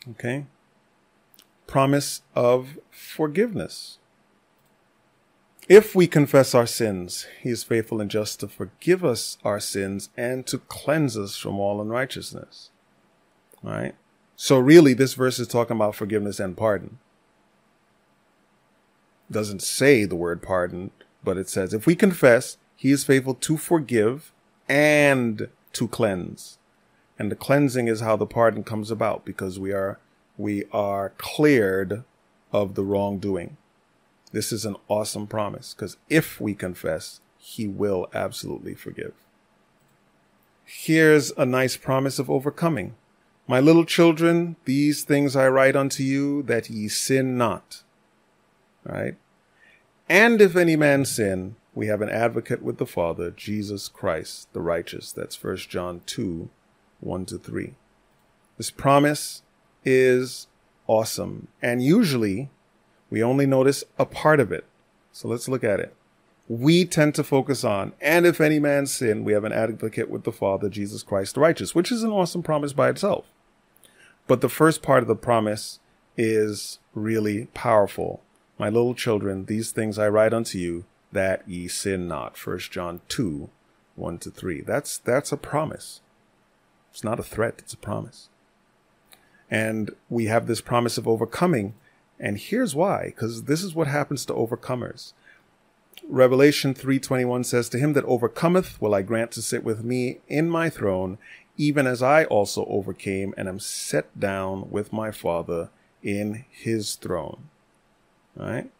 Okay? 0.08 0.46
Promise 1.70 2.22
of 2.34 2.80
forgiveness. 2.90 3.98
If 5.68 5.94
we 5.94 6.08
confess 6.08 6.52
our 6.52 6.66
sins, 6.66 7.28
he 7.40 7.50
is 7.50 7.62
faithful 7.62 8.00
and 8.00 8.10
just 8.10 8.40
to 8.40 8.48
forgive 8.48 9.04
us 9.04 9.38
our 9.44 9.60
sins 9.60 10.08
and 10.16 10.44
to 10.48 10.58
cleanse 10.58 11.16
us 11.16 11.36
from 11.36 11.60
all 11.60 11.80
unrighteousness. 11.80 12.70
All 13.64 13.70
right? 13.70 13.94
So 14.34 14.58
really, 14.58 14.94
this 14.94 15.14
verse 15.14 15.38
is 15.38 15.46
talking 15.46 15.76
about 15.76 15.94
forgiveness 15.94 16.40
and 16.40 16.56
pardon. 16.56 16.98
Doesn't 19.30 19.62
say 19.62 20.04
the 20.04 20.16
word 20.16 20.42
pardon, 20.42 20.90
but 21.22 21.38
it 21.38 21.48
says, 21.48 21.72
if 21.72 21.86
we 21.86 21.94
confess, 21.94 22.56
he 22.74 22.90
is 22.90 23.04
faithful 23.04 23.34
to 23.34 23.56
forgive 23.56 24.32
and 24.68 25.48
to 25.74 25.86
cleanse. 25.86 26.58
And 27.16 27.30
the 27.30 27.36
cleansing 27.36 27.86
is 27.86 28.00
how 28.00 28.16
the 28.16 28.26
pardon 28.26 28.64
comes 28.64 28.90
about 28.90 29.24
because 29.24 29.60
we 29.60 29.70
are, 29.70 30.00
we 30.40 30.64
are 30.72 31.12
cleared 31.18 32.04
of 32.52 32.74
the 32.74 32.84
wrongdoing. 32.84 33.56
This 34.32 34.52
is 34.52 34.64
an 34.64 34.76
awesome 34.88 35.26
promise 35.26 35.74
because 35.74 35.96
if 36.08 36.40
we 36.40 36.54
confess, 36.54 37.20
he 37.36 37.66
will 37.66 38.08
absolutely 38.14 38.74
forgive. 38.74 39.12
Here's 40.64 41.32
a 41.32 41.44
nice 41.44 41.76
promise 41.76 42.18
of 42.18 42.30
overcoming. 42.30 42.94
My 43.46 43.60
little 43.60 43.84
children, 43.84 44.56
these 44.64 45.02
things 45.02 45.34
I 45.34 45.48
write 45.48 45.74
unto 45.74 46.02
you 46.02 46.42
that 46.44 46.70
ye 46.70 46.88
sin 46.88 47.36
not. 47.36 47.82
Right? 48.84 49.16
And 50.08 50.40
if 50.40 50.56
any 50.56 50.76
man 50.76 51.04
sin, 51.04 51.56
we 51.74 51.88
have 51.88 52.00
an 52.00 52.08
advocate 52.08 52.62
with 52.62 52.78
the 52.78 52.86
Father, 52.86 53.30
Jesus 53.30 53.88
Christ, 53.88 54.52
the 54.52 54.60
righteous. 54.60 55.12
That's 55.12 55.42
1 55.42 55.56
John 55.68 56.02
2, 56.06 56.48
1 57.00 57.26
to 57.26 57.38
3. 57.38 57.74
This 58.56 58.70
promise 58.70 59.42
is 59.84 60.46
awesome. 60.86 61.48
And 61.62 61.82
usually 61.82 62.50
we 63.10 63.22
only 63.22 63.46
notice 63.46 63.84
a 63.98 64.06
part 64.06 64.40
of 64.40 64.52
it. 64.52 64.64
So 65.12 65.28
let's 65.28 65.48
look 65.48 65.64
at 65.64 65.80
it. 65.80 65.94
We 66.48 66.84
tend 66.84 67.14
to 67.14 67.24
focus 67.24 67.62
on, 67.62 67.92
and 68.00 68.26
if 68.26 68.40
any 68.40 68.58
man 68.58 68.86
sin, 68.86 69.22
we 69.22 69.32
have 69.34 69.44
an 69.44 69.52
advocate 69.52 70.10
with 70.10 70.24
the 70.24 70.32
Father, 70.32 70.68
Jesus 70.68 71.04
Christ 71.04 71.34
the 71.34 71.40
righteous, 71.40 71.74
which 71.74 71.92
is 71.92 72.02
an 72.02 72.10
awesome 72.10 72.42
promise 72.42 72.72
by 72.72 72.88
itself. 72.88 73.24
But 74.26 74.40
the 74.40 74.48
first 74.48 74.82
part 74.82 75.02
of 75.02 75.08
the 75.08 75.14
promise 75.14 75.78
is 76.16 76.80
really 76.94 77.46
powerful. 77.54 78.20
My 78.58 78.68
little 78.68 78.94
children, 78.94 79.44
these 79.44 79.70
things 79.70 79.98
I 79.98 80.08
write 80.08 80.34
unto 80.34 80.58
you, 80.58 80.86
that 81.12 81.48
ye 81.48 81.68
sin 81.68 82.08
not. 82.08 82.36
1 82.36 82.58
John 82.70 83.00
2, 83.08 83.48
1 83.94 84.18
to 84.18 84.30
3. 84.30 84.60
That's, 84.62 84.98
that's 84.98 85.32
a 85.32 85.36
promise. 85.36 86.00
It's 86.90 87.04
not 87.04 87.20
a 87.20 87.24
threat, 87.24 87.56
it's 87.58 87.74
a 87.74 87.76
promise. 87.78 88.29
And 89.50 89.90
we 90.08 90.26
have 90.26 90.46
this 90.46 90.60
promise 90.60 90.96
of 90.96 91.08
overcoming 91.08 91.74
and 92.20 92.36
here's 92.36 92.74
why, 92.74 93.06
because 93.06 93.44
this 93.44 93.64
is 93.64 93.74
what 93.74 93.86
happens 93.86 94.26
to 94.26 94.34
overcomers. 94.34 95.14
Revelation 96.06 96.74
3:21 96.74 97.44
says 97.44 97.68
to 97.70 97.78
him 97.78 97.94
that 97.94 98.04
overcometh 98.04 98.80
will 98.80 98.94
I 98.94 99.02
grant 99.02 99.30
to 99.32 99.42
sit 99.42 99.64
with 99.64 99.82
me 99.82 100.20
in 100.28 100.50
my 100.50 100.68
throne 100.68 101.18
even 101.56 101.86
as 101.86 102.02
I 102.02 102.24
also 102.24 102.64
overcame 102.66 103.34
and 103.36 103.48
am 103.48 103.58
set 103.58 104.18
down 104.18 104.70
with 104.70 104.92
my 104.92 105.10
Father 105.10 105.68
in 106.02 106.44
his 106.50 106.94
throne. 106.94 107.48
All 108.38 108.46
right? 108.46 108.70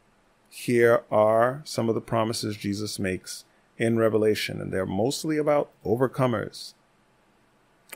Here 0.49 1.05
are 1.11 1.61
some 1.65 1.89
of 1.89 1.95
the 1.95 2.01
promises 2.01 2.57
Jesus 2.57 2.99
makes 2.99 3.45
in 3.77 3.99
Revelation 3.99 4.61
and 4.61 4.73
they're 4.73 4.87
mostly 4.87 5.37
about 5.37 5.71
overcomers. 5.85 6.75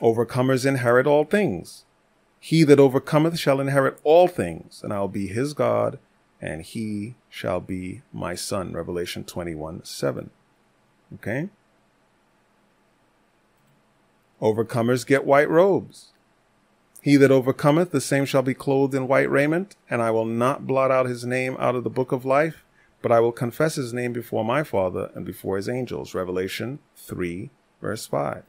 Overcomers 0.01 0.65
inherit 0.65 1.07
all 1.07 1.23
things. 1.23 1.85
He 2.45 2.63
that 2.65 2.79
overcometh 2.79 3.39
shall 3.39 3.59
inherit 3.59 3.99
all 4.03 4.27
things, 4.27 4.81
and 4.83 4.93
I'll 4.93 5.07
be 5.07 5.25
his 5.25 5.55
God, 5.55 5.97
and 6.39 6.61
he 6.61 7.15
shall 7.27 7.59
be 7.59 8.03
my 8.13 8.35
son. 8.35 8.71
Revelation 8.71 9.23
21 9.23 9.83
7. 9.83 10.29
Okay? 11.15 11.49
Overcomers 14.39 15.07
get 15.07 15.25
white 15.25 15.49
robes. 15.49 16.11
He 17.01 17.15
that 17.15 17.31
overcometh, 17.31 17.89
the 17.89 17.99
same 17.99 18.25
shall 18.25 18.43
be 18.43 18.53
clothed 18.53 18.93
in 18.93 19.07
white 19.07 19.31
raiment, 19.31 19.75
and 19.89 20.03
I 20.03 20.11
will 20.11 20.25
not 20.25 20.67
blot 20.67 20.91
out 20.91 21.07
his 21.07 21.25
name 21.25 21.57
out 21.57 21.73
of 21.73 21.83
the 21.83 21.89
book 21.89 22.11
of 22.11 22.25
life, 22.25 22.63
but 23.01 23.11
I 23.11 23.21
will 23.21 23.31
confess 23.31 23.73
his 23.73 23.91
name 23.91 24.13
before 24.13 24.45
my 24.45 24.61
Father 24.61 25.09
and 25.15 25.25
before 25.25 25.57
his 25.57 25.67
angels. 25.67 26.13
Revelation 26.13 26.77
3, 26.95 27.49
verse 27.81 28.05
5. 28.05 28.43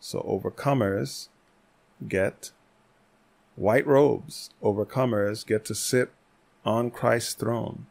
So 0.00 0.18
overcomers 0.22 1.28
get 2.08 2.50
white 3.60 3.86
robes, 3.86 4.50
overcomers, 4.62 5.46
get 5.46 5.64
to 5.66 5.74
sit 5.74 6.10
on 6.64 6.90
Christ's 6.90 7.34
throne. 7.34 7.86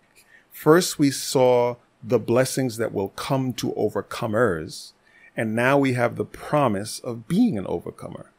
First, 0.52 0.98
we 0.98 1.12
saw 1.12 1.76
the 2.04 2.20
blessings 2.20 2.78
that 2.78 2.94
will 2.94 3.10
come 3.10 3.54
to 3.54 3.72
overcomers, 3.74 4.94
and 5.38 5.56
now 5.56 5.78
we 5.78 5.94
have 5.94 6.16
the 6.16 6.26
promise 6.26 7.00
of 7.00 7.28
being 7.28 7.58
an 7.58 7.68
overcomer. 7.68 8.32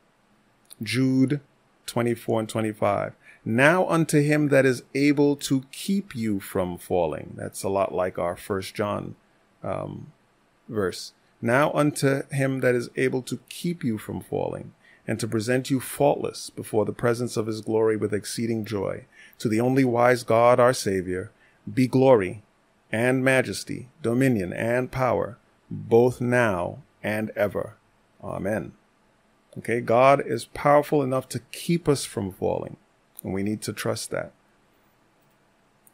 Jude 0.82 1.40
24 1.86 2.40
and 2.40 2.48
25. 2.48 3.14
Now 3.44 3.88
unto 3.88 4.20
him 4.20 4.48
that 4.48 4.66
is 4.66 4.82
able 4.94 5.36
to 5.36 5.64
keep 5.72 6.14
you 6.14 6.40
from 6.40 6.78
falling. 6.78 7.34
That's 7.36 7.62
a 7.62 7.68
lot 7.68 7.94
like 7.94 8.18
our 8.18 8.36
first 8.36 8.74
John 8.74 9.16
um, 9.62 10.12
verse. 10.68 11.12
Now 11.40 11.72
unto 11.72 12.22
him 12.30 12.60
that 12.60 12.74
is 12.74 12.90
able 12.96 13.22
to 13.22 13.38
keep 13.48 13.82
you 13.82 13.98
from 13.98 14.20
falling 14.20 14.72
and 15.06 15.18
to 15.20 15.28
present 15.28 15.70
you 15.70 15.80
faultless 15.80 16.50
before 16.50 16.84
the 16.84 16.92
presence 16.92 17.36
of 17.36 17.46
his 17.46 17.60
glory 17.60 17.96
with 17.96 18.14
exceeding 18.14 18.64
joy. 18.64 19.06
To 19.38 19.48
the 19.48 19.60
only 19.60 19.84
wise 19.84 20.22
God, 20.22 20.60
our 20.60 20.72
Savior, 20.72 21.30
be 21.72 21.86
glory 21.86 22.42
and 22.92 23.24
majesty, 23.24 23.88
dominion 24.02 24.52
and 24.52 24.90
power, 24.90 25.38
both 25.70 26.20
now 26.20 26.82
and 27.02 27.30
ever. 27.36 27.76
Amen. 28.22 28.72
Okay, 29.58 29.80
God 29.80 30.22
is 30.24 30.44
powerful 30.46 31.02
enough 31.02 31.28
to 31.30 31.40
keep 31.52 31.88
us 31.88 32.04
from 32.04 32.30
falling, 32.30 32.76
and 33.22 33.32
we 33.32 33.42
need 33.42 33.62
to 33.62 33.72
trust 33.72 34.10
that. 34.10 34.32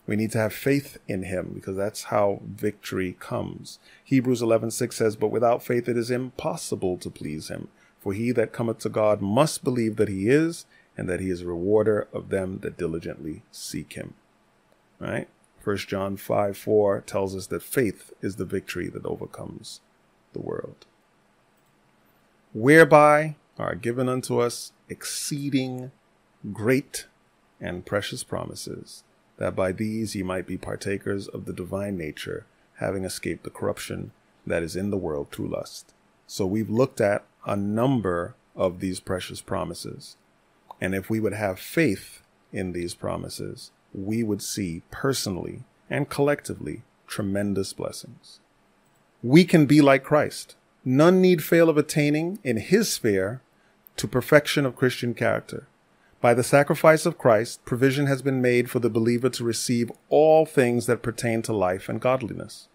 We 0.06 0.14
need 0.14 0.30
to 0.32 0.38
have 0.38 0.52
faith 0.52 0.98
in 1.08 1.24
him 1.24 1.52
because 1.54 1.76
that's 1.76 2.04
how 2.04 2.40
victory 2.44 3.16
comes. 3.18 3.78
Hebrews 4.04 4.40
11:6 4.40 4.94
says, 4.96 5.16
"But 5.16 5.28
without 5.28 5.62
faith 5.62 5.88
it 5.88 5.96
is 5.96 6.10
impossible 6.10 6.96
to 6.98 7.10
please 7.10 7.48
him, 7.48 7.68
for 8.06 8.12
he 8.12 8.30
that 8.30 8.52
cometh 8.52 8.78
to 8.78 8.88
God 8.88 9.20
must 9.20 9.64
believe 9.64 9.96
that 9.96 10.08
he 10.08 10.28
is, 10.28 10.64
and 10.96 11.08
that 11.08 11.18
he 11.18 11.28
is 11.28 11.40
a 11.40 11.46
rewarder 11.46 12.06
of 12.12 12.28
them 12.28 12.60
that 12.60 12.78
diligently 12.78 13.42
seek 13.50 13.94
him. 13.94 14.14
Right? 15.00 15.26
First 15.58 15.88
John 15.88 16.16
5 16.16 16.56
4 16.56 17.00
tells 17.00 17.34
us 17.34 17.48
that 17.48 17.64
faith 17.64 18.12
is 18.22 18.36
the 18.36 18.44
victory 18.44 18.88
that 18.90 19.04
overcomes 19.04 19.80
the 20.34 20.40
world. 20.40 20.86
Whereby 22.52 23.34
are 23.58 23.74
given 23.74 24.08
unto 24.08 24.38
us 24.38 24.70
exceeding 24.88 25.90
great 26.52 27.08
and 27.60 27.84
precious 27.84 28.22
promises, 28.22 29.02
that 29.38 29.56
by 29.56 29.72
these 29.72 30.14
ye 30.14 30.22
might 30.22 30.46
be 30.46 30.56
partakers 30.56 31.26
of 31.26 31.46
the 31.46 31.52
divine 31.52 31.98
nature, 31.98 32.46
having 32.76 33.02
escaped 33.04 33.42
the 33.42 33.50
corruption 33.50 34.12
that 34.46 34.62
is 34.62 34.76
in 34.76 34.90
the 34.90 34.96
world 34.96 35.32
through 35.32 35.48
lust. 35.48 35.92
So 36.28 36.46
we've 36.46 36.70
looked 36.70 37.00
at 37.00 37.24
a 37.46 37.56
number 37.56 38.34
of 38.56 38.80
these 38.80 39.00
precious 39.00 39.40
promises. 39.40 40.16
And 40.80 40.94
if 40.94 41.08
we 41.08 41.20
would 41.20 41.32
have 41.32 41.58
faith 41.58 42.20
in 42.52 42.72
these 42.72 42.94
promises, 42.94 43.70
we 43.94 44.22
would 44.22 44.42
see 44.42 44.82
personally 44.90 45.62
and 45.88 46.10
collectively 46.10 46.82
tremendous 47.06 47.72
blessings. 47.72 48.40
We 49.22 49.44
can 49.44 49.66
be 49.66 49.80
like 49.80 50.04
Christ. 50.04 50.56
None 50.84 51.20
need 51.20 51.42
fail 51.42 51.68
of 51.68 51.78
attaining 51.78 52.38
in 52.44 52.58
his 52.58 52.92
sphere 52.92 53.40
to 53.96 54.08
perfection 54.08 54.66
of 54.66 54.76
Christian 54.76 55.14
character. 55.14 55.66
By 56.20 56.34
the 56.34 56.42
sacrifice 56.42 57.06
of 57.06 57.18
Christ, 57.18 57.64
provision 57.64 58.06
has 58.06 58.22
been 58.22 58.42
made 58.42 58.70
for 58.70 58.78
the 58.78 58.90
believer 58.90 59.28
to 59.30 59.44
receive 59.44 59.92
all 60.08 60.44
things 60.44 60.86
that 60.86 61.02
pertain 61.02 61.42
to 61.42 61.52
life 61.52 61.88
and 61.88 62.00
godliness. 62.00 62.68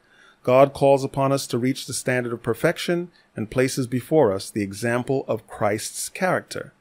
God 0.44 0.74
calls 0.74 1.04
upon 1.04 1.32
us 1.32 1.46
to 1.48 1.58
reach 1.58 1.86
the 1.86 1.94
standard 1.94 2.34
of 2.34 2.42
perfection 2.42 3.12
and 3.36 3.52
places 3.52 3.88
before 3.88 4.32
us 4.32 4.50
the 4.50 4.64
example 4.64 5.24
of 5.28 5.48
Christ's 5.48 6.10
character. 6.10 6.74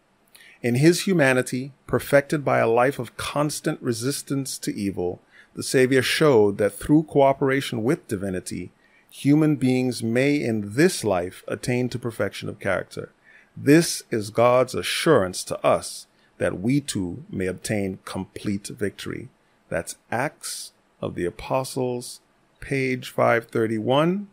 In 0.63 0.77
his 0.77 1.03
humanity, 1.03 1.73
perfected 1.87 2.45
by 2.45 2.59
a 2.59 2.69
life 2.69 2.99
of 2.99 3.17
constant 3.17 3.81
resistance 3.83 4.59
to 4.59 4.75
evil, 4.75 5.21
the 5.55 5.63
Savior 5.63 6.03
showed 6.03 6.59
that 6.59 6.75
through 6.75 7.05
cooperation 7.05 7.83
with 7.83 8.09
divinity, 8.09 8.71
human 9.11 9.57
beings 9.57 10.03
may 10.03 10.37
in 10.37 10.75
this 10.75 11.03
life 11.05 11.43
attain 11.49 11.89
to 11.89 11.99
perfection 11.99 12.49
of 12.49 12.61
character. 12.61 13.11
This 13.57 14.03
is 14.11 14.31
God's 14.31 14.75
assurance 14.75 15.43
to 15.45 15.67
us 15.67 16.07
that 16.39 16.61
we 16.61 16.81
too 16.81 17.25
may 17.29 17.47
obtain 17.47 17.99
complete 18.05 18.69
victory. 18.69 19.29
That's 19.69 19.97
Acts 20.11 20.73
of 21.03 21.15
the 21.15 21.27
Apostles, 21.27 22.21
page 22.61 23.11
531 23.11 24.29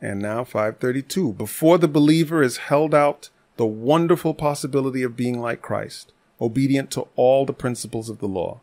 and 0.00 0.20
now 0.20 0.44
532. 0.44 1.32
Before 1.32 1.78
the 1.78 1.88
believer 1.88 2.42
is 2.42 2.56
held 2.56 2.94
out 2.94 3.30
the 3.56 3.66
wonderful 3.66 4.34
possibility 4.34 5.02
of 5.02 5.16
being 5.16 5.40
like 5.40 5.62
Christ, 5.62 6.12
obedient 6.40 6.90
to 6.92 7.08
all 7.16 7.46
the 7.46 7.52
principles 7.52 8.08
of 8.08 8.18
the 8.18 8.28
law. 8.28 8.60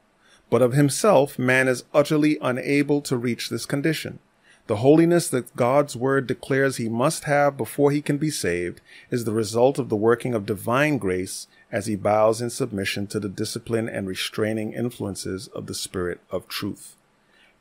But 0.49 0.61
of 0.61 0.73
himself, 0.73 1.39
man 1.39 1.67
is 1.67 1.83
utterly 1.93 2.37
unable 2.41 3.01
to 3.01 3.17
reach 3.17 3.49
this 3.49 3.65
condition. 3.65 4.19
The 4.67 4.77
holiness 4.77 5.27
that 5.29 5.55
God's 5.57 5.97
word 5.97 6.25
declares 6.25 6.77
he 6.77 6.87
must 6.87 7.25
have 7.25 7.57
before 7.57 7.91
he 7.91 8.01
can 8.01 8.17
be 8.17 8.29
saved 8.29 8.79
is 9.11 9.25
the 9.25 9.33
result 9.33 9.77
of 9.77 9.89
the 9.89 9.95
working 9.95 10.33
of 10.33 10.45
divine 10.45 10.99
grace 10.99 11.47
as 11.71 11.87
he 11.87 11.97
bows 11.97 12.39
in 12.39 12.49
submission 12.49 13.07
to 13.07 13.19
the 13.19 13.27
discipline 13.27 13.89
and 13.89 14.07
restraining 14.07 14.71
influences 14.71 15.47
of 15.49 15.65
the 15.65 15.73
Spirit 15.73 16.21
of 16.31 16.47
truth. 16.47 16.95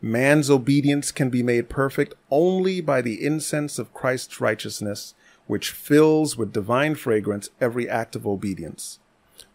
Man's 0.03 0.51
obedience 0.51 1.13
can 1.13 1.31
be 1.31 1.43
made 1.43 1.71
perfect 1.71 2.15
only 2.31 2.81
by 2.81 3.01
the 3.01 3.25
incense 3.25 3.79
of 3.79 3.95
Christ's 3.95 4.41
righteousness, 4.41 5.15
which 5.47 5.71
fills 5.71 6.37
with 6.37 6.53
divine 6.53 6.97
fragrance 6.97 7.49
every 7.61 7.89
act 7.89 8.15
of 8.17 8.27
obedience. 8.27 8.99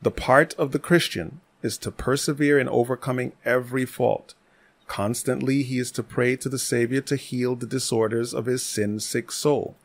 The 0.01 0.11
part 0.11 0.55
of 0.55 0.71
the 0.71 0.79
Christian 0.79 1.41
is 1.61 1.77
to 1.79 1.91
persevere 1.91 2.57
in 2.57 2.69
overcoming 2.69 3.33
every 3.45 3.85
fault, 3.85 4.33
Constantly 4.87 5.63
he 5.63 5.79
is 5.79 5.91
to 5.91 6.03
pray 6.03 6.35
to 6.37 6.49
the 6.49 6.57
Savior 6.57 7.01
to 7.01 7.17
heal 7.17 7.55
the 7.55 7.67
disorders 7.67 8.33
of 8.33 8.45
his 8.45 8.63
sin 8.63 8.99
sick 8.99 9.31
soul. 9.31 9.75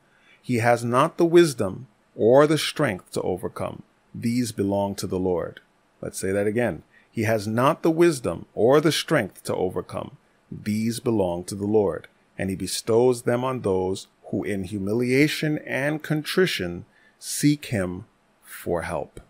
He 0.40 0.59
has 0.59 0.85
not 0.85 1.18
the 1.18 1.25
wisdom 1.25 1.88
or 2.16 2.46
the 2.46 2.59
strength 2.59 3.11
to 3.12 3.22
overcome. 3.22 3.83
These 4.14 4.53
belong 4.53 4.94
to 4.96 5.07
the 5.07 5.18
Lord. 5.18 5.61
Let's 6.01 6.18
say 6.18 6.33
that 6.33 6.46
again. 6.46 6.85
He 7.11 7.25
has 7.25 7.46
not 7.46 7.83
the 7.83 7.90
wisdom 7.90 8.46
or 8.55 8.81
the 8.81 8.92
strength 8.92 9.42
to 9.44 9.55
overcome. 9.55 10.16
These 10.65 11.01
belong 11.01 11.45
to 11.45 11.55
the 11.55 11.67
Lord, 11.67 12.09
and 12.37 12.51
he 12.51 12.57
bestows 12.57 13.23
them 13.23 13.45
on 13.45 13.61
those 13.61 14.09
who 14.27 14.45
in 14.45 14.65
humiliation 14.65 15.59
and 15.59 16.03
contrition 16.03 16.85
seek 17.19 17.67
him 17.67 18.07
for 18.43 18.83
help. 18.83 19.21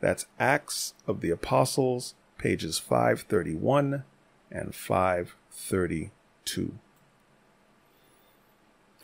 That's 0.00 0.26
Acts 0.38 0.94
of 1.06 1.20
the 1.20 1.30
Apostles, 1.30 2.14
pages 2.38 2.78
531 2.78 4.04
and 4.50 4.74
532. 4.74 6.78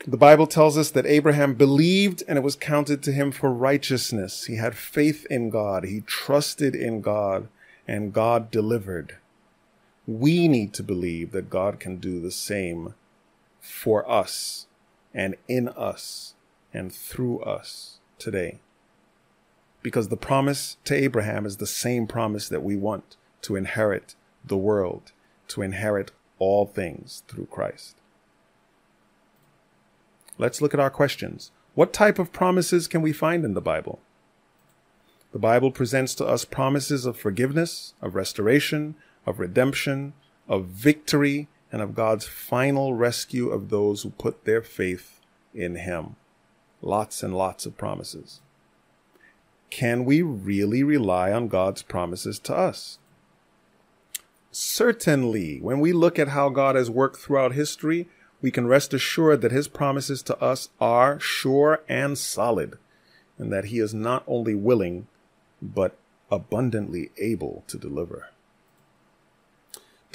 The 0.07 0.17
Bible 0.17 0.47
tells 0.47 0.77
us 0.77 0.91
that 0.91 1.05
Abraham 1.05 1.55
believed 1.55 2.23
and 2.27 2.37
it 2.37 2.43
was 2.43 2.55
counted 2.55 3.01
to 3.03 3.11
him 3.11 3.31
for 3.31 3.51
righteousness. 3.51 4.45
He 4.45 4.57
had 4.57 4.75
faith 4.75 5.25
in 5.29 5.49
God. 5.49 5.85
He 5.85 6.01
trusted 6.01 6.75
in 6.75 7.01
God 7.01 7.47
and 7.87 8.13
God 8.13 8.51
delivered. 8.51 9.17
We 10.07 10.47
need 10.47 10.73
to 10.73 10.83
believe 10.83 11.31
that 11.31 11.49
God 11.49 11.79
can 11.79 11.97
do 11.97 12.19
the 12.19 12.31
same 12.31 12.93
for 13.59 14.09
us 14.09 14.67
and 15.13 15.35
in 15.47 15.69
us 15.69 16.35
and 16.73 16.93
through 16.93 17.39
us 17.39 17.99
today. 18.19 18.59
Because 19.81 20.09
the 20.09 20.17
promise 20.17 20.77
to 20.85 20.95
Abraham 20.95 21.45
is 21.45 21.57
the 21.57 21.67
same 21.67 22.05
promise 22.05 22.49
that 22.49 22.63
we 22.63 22.75
want 22.75 23.15
to 23.43 23.55
inherit 23.55 24.15
the 24.43 24.57
world 24.57 25.11
to 25.47 25.61
inherit 25.61 26.11
all 26.39 26.65
things 26.65 27.23
through 27.27 27.47
Christ. 27.47 27.97
Let's 30.37 30.61
look 30.61 30.73
at 30.73 30.79
our 30.79 30.89
questions. 30.89 31.51
What 31.75 31.93
type 31.93 32.19
of 32.19 32.33
promises 32.33 32.87
can 32.87 33.01
we 33.01 33.13
find 33.13 33.45
in 33.45 33.53
the 33.53 33.61
Bible? 33.61 33.99
The 35.31 35.39
Bible 35.39 35.71
presents 35.71 36.15
to 36.15 36.25
us 36.25 36.45
promises 36.45 37.05
of 37.05 37.17
forgiveness, 37.17 37.93
of 38.01 38.15
restoration, 38.15 38.95
of 39.25 39.39
redemption, 39.39 40.13
of 40.47 40.65
victory, 40.65 41.47
and 41.71 41.81
of 41.81 41.95
God's 41.95 42.25
final 42.25 42.93
rescue 42.93 43.49
of 43.49 43.69
those 43.69 44.03
who 44.03 44.11
put 44.11 44.45
their 44.45 44.61
faith 44.61 45.19
in 45.53 45.75
Him. 45.75 46.15
Lots 46.81 47.23
and 47.23 47.35
lots 47.35 47.65
of 47.65 47.77
promises. 47.77 48.41
Can 49.69 50.05
we 50.05 50.21
really 50.21 50.83
rely 50.83 51.31
on 51.31 51.47
God's 51.47 51.81
promises 51.81 52.39
to 52.39 52.55
us? 52.55 52.99
Certainly, 54.51 55.59
when 55.59 55.81
we 55.81 55.91
look 55.91 56.17
at 56.17 56.29
how 56.29 56.49
God 56.49 56.75
has 56.75 56.89
worked 56.89 57.17
throughout 57.17 57.53
history, 57.53 58.07
we 58.41 58.51
can 58.51 58.67
rest 58.67 58.93
assured 58.93 59.41
that 59.41 59.51
his 59.51 59.67
promises 59.67 60.21
to 60.23 60.39
us 60.39 60.69
are 60.79 61.19
sure 61.19 61.81
and 61.89 62.17
solid, 62.17 62.77
and 63.37 63.51
that 63.51 63.65
he 63.65 63.79
is 63.79 63.93
not 63.93 64.23
only 64.27 64.55
willing, 64.55 65.07
but 65.61 65.97
abundantly 66.31 67.11
able 67.17 67.63
to 67.67 67.77
deliver. 67.77 68.29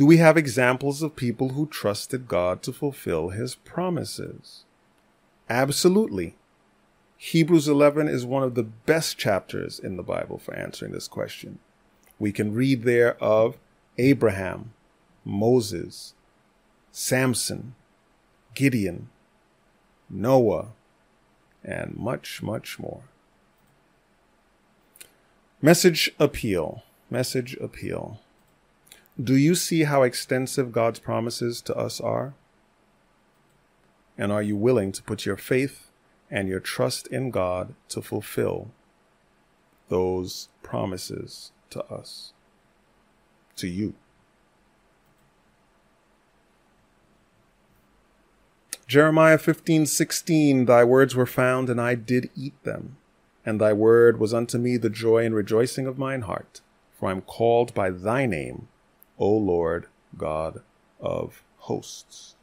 Do 0.00 0.06
we 0.06 0.16
have 0.16 0.38
examples 0.38 1.02
of 1.02 1.14
people 1.14 1.50
who 1.50 1.66
trusted 1.66 2.26
God 2.26 2.62
to 2.62 2.72
fulfill 2.72 3.28
his 3.28 3.54
promises? 3.54 4.64
Absolutely. 5.50 6.36
Hebrews 7.18 7.68
11 7.68 8.08
is 8.08 8.24
one 8.24 8.42
of 8.42 8.54
the 8.54 8.62
best 8.62 9.18
chapters 9.18 9.78
in 9.78 9.98
the 9.98 10.02
Bible 10.02 10.38
for 10.38 10.54
answering 10.54 10.92
this 10.92 11.06
question. 11.06 11.58
We 12.18 12.32
can 12.32 12.54
read 12.54 12.84
there 12.84 13.22
of 13.22 13.58
Abraham, 13.98 14.72
Moses, 15.22 16.14
Samson, 16.90 17.74
Gideon, 18.54 19.10
Noah, 20.08 20.68
and 21.62 21.94
much, 21.94 22.42
much 22.42 22.78
more. 22.78 23.02
Message 25.60 26.10
appeal. 26.18 26.84
Message 27.10 27.54
appeal. 27.60 28.18
Do 29.22 29.36
you 29.36 29.54
see 29.54 29.84
how 29.84 30.02
extensive 30.02 30.72
God's 30.72 30.98
promises 30.98 31.62
to 31.62 31.74
us 31.74 32.00
are? 32.00 32.34
And 34.18 34.30
are 34.30 34.42
you 34.42 34.56
willing 34.56 34.92
to 34.92 35.02
put 35.02 35.24
your 35.24 35.36
faith 35.36 35.90
and 36.30 36.48
your 36.48 36.60
trust 36.60 37.06
in 37.06 37.30
God 37.30 37.74
to 37.88 38.02
fulfill 38.02 38.70
those 39.88 40.48
promises 40.62 41.52
to 41.70 41.84
us? 41.86 42.32
to 43.60 43.68
you. 43.68 43.94
Jeremiah 48.86 49.38
15:16 49.38 50.66
Thy 50.66 50.82
words 50.82 51.14
were 51.14 51.26
found 51.26 51.68
and 51.70 51.80
I 51.80 51.94
did 51.94 52.30
eat 52.34 52.60
them 52.64 52.96
and 53.44 53.60
thy 53.60 53.72
word 53.72 54.18
was 54.18 54.34
unto 54.34 54.58
me 54.58 54.76
the 54.78 54.90
joy 54.90 55.24
and 55.24 55.34
rejoicing 55.34 55.86
of 55.86 55.98
mine 55.98 56.22
heart 56.22 56.62
for 56.98 57.08
I 57.08 57.12
am 57.12 57.20
called 57.20 57.72
by 57.72 57.90
thy 57.90 58.26
name 58.26 58.68
O 59.20 59.30
Lord 59.30 59.86
God 60.16 60.62
of 61.00 61.44
hosts 61.58 62.34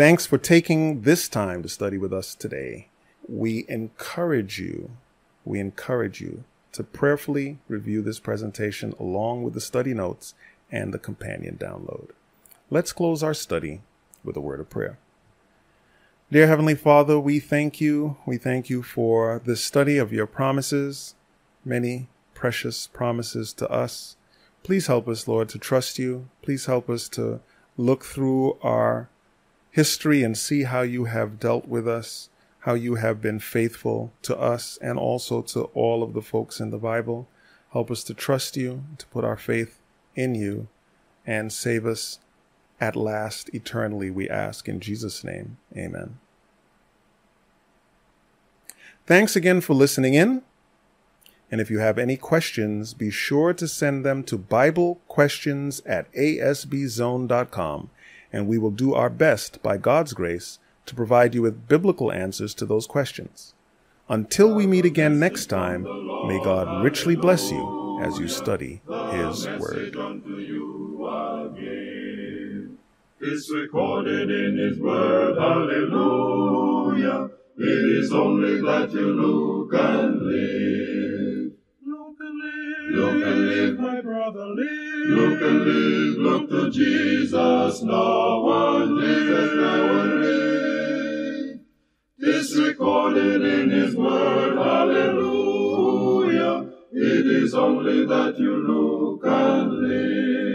Thanks 0.00 0.24
for 0.24 0.38
taking 0.38 1.02
this 1.02 1.28
time 1.28 1.62
to 1.62 1.68
study 1.68 1.98
with 1.98 2.10
us 2.10 2.34
today. 2.34 2.88
We 3.28 3.66
encourage 3.68 4.58
you, 4.58 4.92
we 5.44 5.60
encourage 5.60 6.22
you 6.22 6.44
to 6.72 6.82
prayerfully 6.82 7.58
review 7.68 8.00
this 8.00 8.18
presentation 8.18 8.94
along 8.98 9.42
with 9.42 9.52
the 9.52 9.60
study 9.60 9.92
notes 9.92 10.32
and 10.72 10.94
the 10.94 10.98
companion 10.98 11.58
download. 11.60 12.12
Let's 12.70 12.92
close 12.92 13.22
our 13.22 13.34
study 13.34 13.82
with 14.24 14.36
a 14.36 14.40
word 14.40 14.60
of 14.60 14.70
prayer. 14.70 14.96
Dear 16.32 16.46
Heavenly 16.46 16.76
Father, 16.76 17.20
we 17.20 17.38
thank 17.38 17.78
you. 17.78 18.16
We 18.24 18.38
thank 18.38 18.70
you 18.70 18.82
for 18.82 19.42
the 19.44 19.56
study 19.56 19.98
of 19.98 20.14
your 20.14 20.26
promises, 20.26 21.14
many 21.62 22.08
precious 22.32 22.86
promises 22.86 23.52
to 23.52 23.68
us. 23.68 24.16
Please 24.62 24.86
help 24.86 25.08
us, 25.08 25.26
Lord, 25.26 25.48
to 25.50 25.58
trust 25.58 25.98
you. 25.98 26.28
Please 26.42 26.66
help 26.66 26.88
us 26.90 27.08
to 27.10 27.40
look 27.76 28.04
through 28.04 28.58
our 28.62 29.08
history 29.70 30.22
and 30.22 30.36
see 30.36 30.64
how 30.64 30.82
you 30.82 31.04
have 31.04 31.40
dealt 31.40 31.66
with 31.66 31.88
us 31.88 32.28
how 32.60 32.74
you 32.74 32.96
have 32.96 33.20
been 33.20 33.38
faithful 33.38 34.12
to 34.22 34.38
us 34.38 34.78
and 34.82 34.98
also 34.98 35.42
to 35.42 35.62
all 35.74 36.02
of 36.02 36.12
the 36.12 36.22
folks 36.22 36.60
in 36.60 36.70
the 36.70 36.78
Bible. 36.78 37.26
Help 37.72 37.90
us 37.90 38.04
to 38.04 38.14
trust 38.14 38.56
you, 38.56 38.84
to 38.98 39.06
put 39.06 39.24
our 39.24 39.36
faith 39.36 39.78
in 40.14 40.34
you, 40.34 40.68
and 41.26 41.52
save 41.52 41.86
us 41.86 42.18
at 42.80 42.96
last 42.96 43.50
eternally, 43.54 44.10
we 44.10 44.28
ask 44.28 44.68
in 44.68 44.80
Jesus' 44.80 45.22
name. 45.22 45.58
Amen. 45.76 46.18
Thanks 49.06 49.36
again 49.36 49.60
for 49.60 49.74
listening 49.74 50.14
in. 50.14 50.42
And 51.50 51.60
if 51.60 51.70
you 51.70 51.80
have 51.80 51.98
any 51.98 52.16
questions, 52.16 52.94
be 52.94 53.10
sure 53.10 53.52
to 53.54 53.66
send 53.66 54.04
them 54.04 54.22
to 54.24 54.38
BibleQuestions 54.38 55.82
at 55.84 56.12
asbzone.com, 56.12 57.90
and 58.32 58.46
we 58.46 58.56
will 58.58 58.70
do 58.70 58.94
our 58.94 59.10
best, 59.10 59.60
by 59.62 59.76
God's 59.76 60.12
grace, 60.12 60.60
to 60.86 60.94
provide 60.94 61.34
you 61.34 61.42
with 61.42 61.66
biblical 61.66 62.12
answers 62.12 62.54
to 62.54 62.66
those 62.66 62.86
questions. 62.86 63.54
Until 64.08 64.54
we 64.54 64.66
meet 64.66 64.84
again 64.84 65.18
next 65.18 65.46
time, 65.46 65.82
may 65.82 66.40
God 66.42 66.84
richly 66.84 67.16
bless 67.16 67.50
you 67.50 68.00
as 68.02 68.18
you 68.18 68.28
study 68.28 68.80
His 69.12 69.46
Word. 69.58 69.96
It's 73.22 73.52
recorded 73.52 74.30
in 74.30 74.56
His 74.56 74.78
Word, 74.78 75.36
hallelujah. 75.38 77.30
It 77.58 78.02
is 78.02 78.12
only 78.12 78.60
that 78.62 78.90
you 78.92 79.12
look 79.12 79.74
and 79.74 80.22
live. 80.22 80.99
Look 82.92 83.22
and 83.22 83.46
live. 83.46 83.78
My 83.78 84.00
brother, 84.00 84.46
live. 84.46 85.08
Look 85.10 85.42
and 85.42 85.64
live, 85.64 86.18
look 86.18 86.50
to 86.50 86.70
Jesus 86.70 87.82
now 87.82 88.42
one 88.42 89.00
Jesus 89.00 89.54
now 89.54 90.00
and 90.00 90.20
live. 90.20 91.60
It's 92.18 92.56
recorded 92.56 93.42
in 93.42 93.70
His 93.70 93.94
Word, 93.94 94.56
hallelujah. 94.56 95.90
It 96.92 97.26
is 97.26 97.54
only 97.54 98.06
that 98.06 98.38
you 98.38 98.56
look 98.56 99.24
and 99.24 99.72
live. 99.72 100.49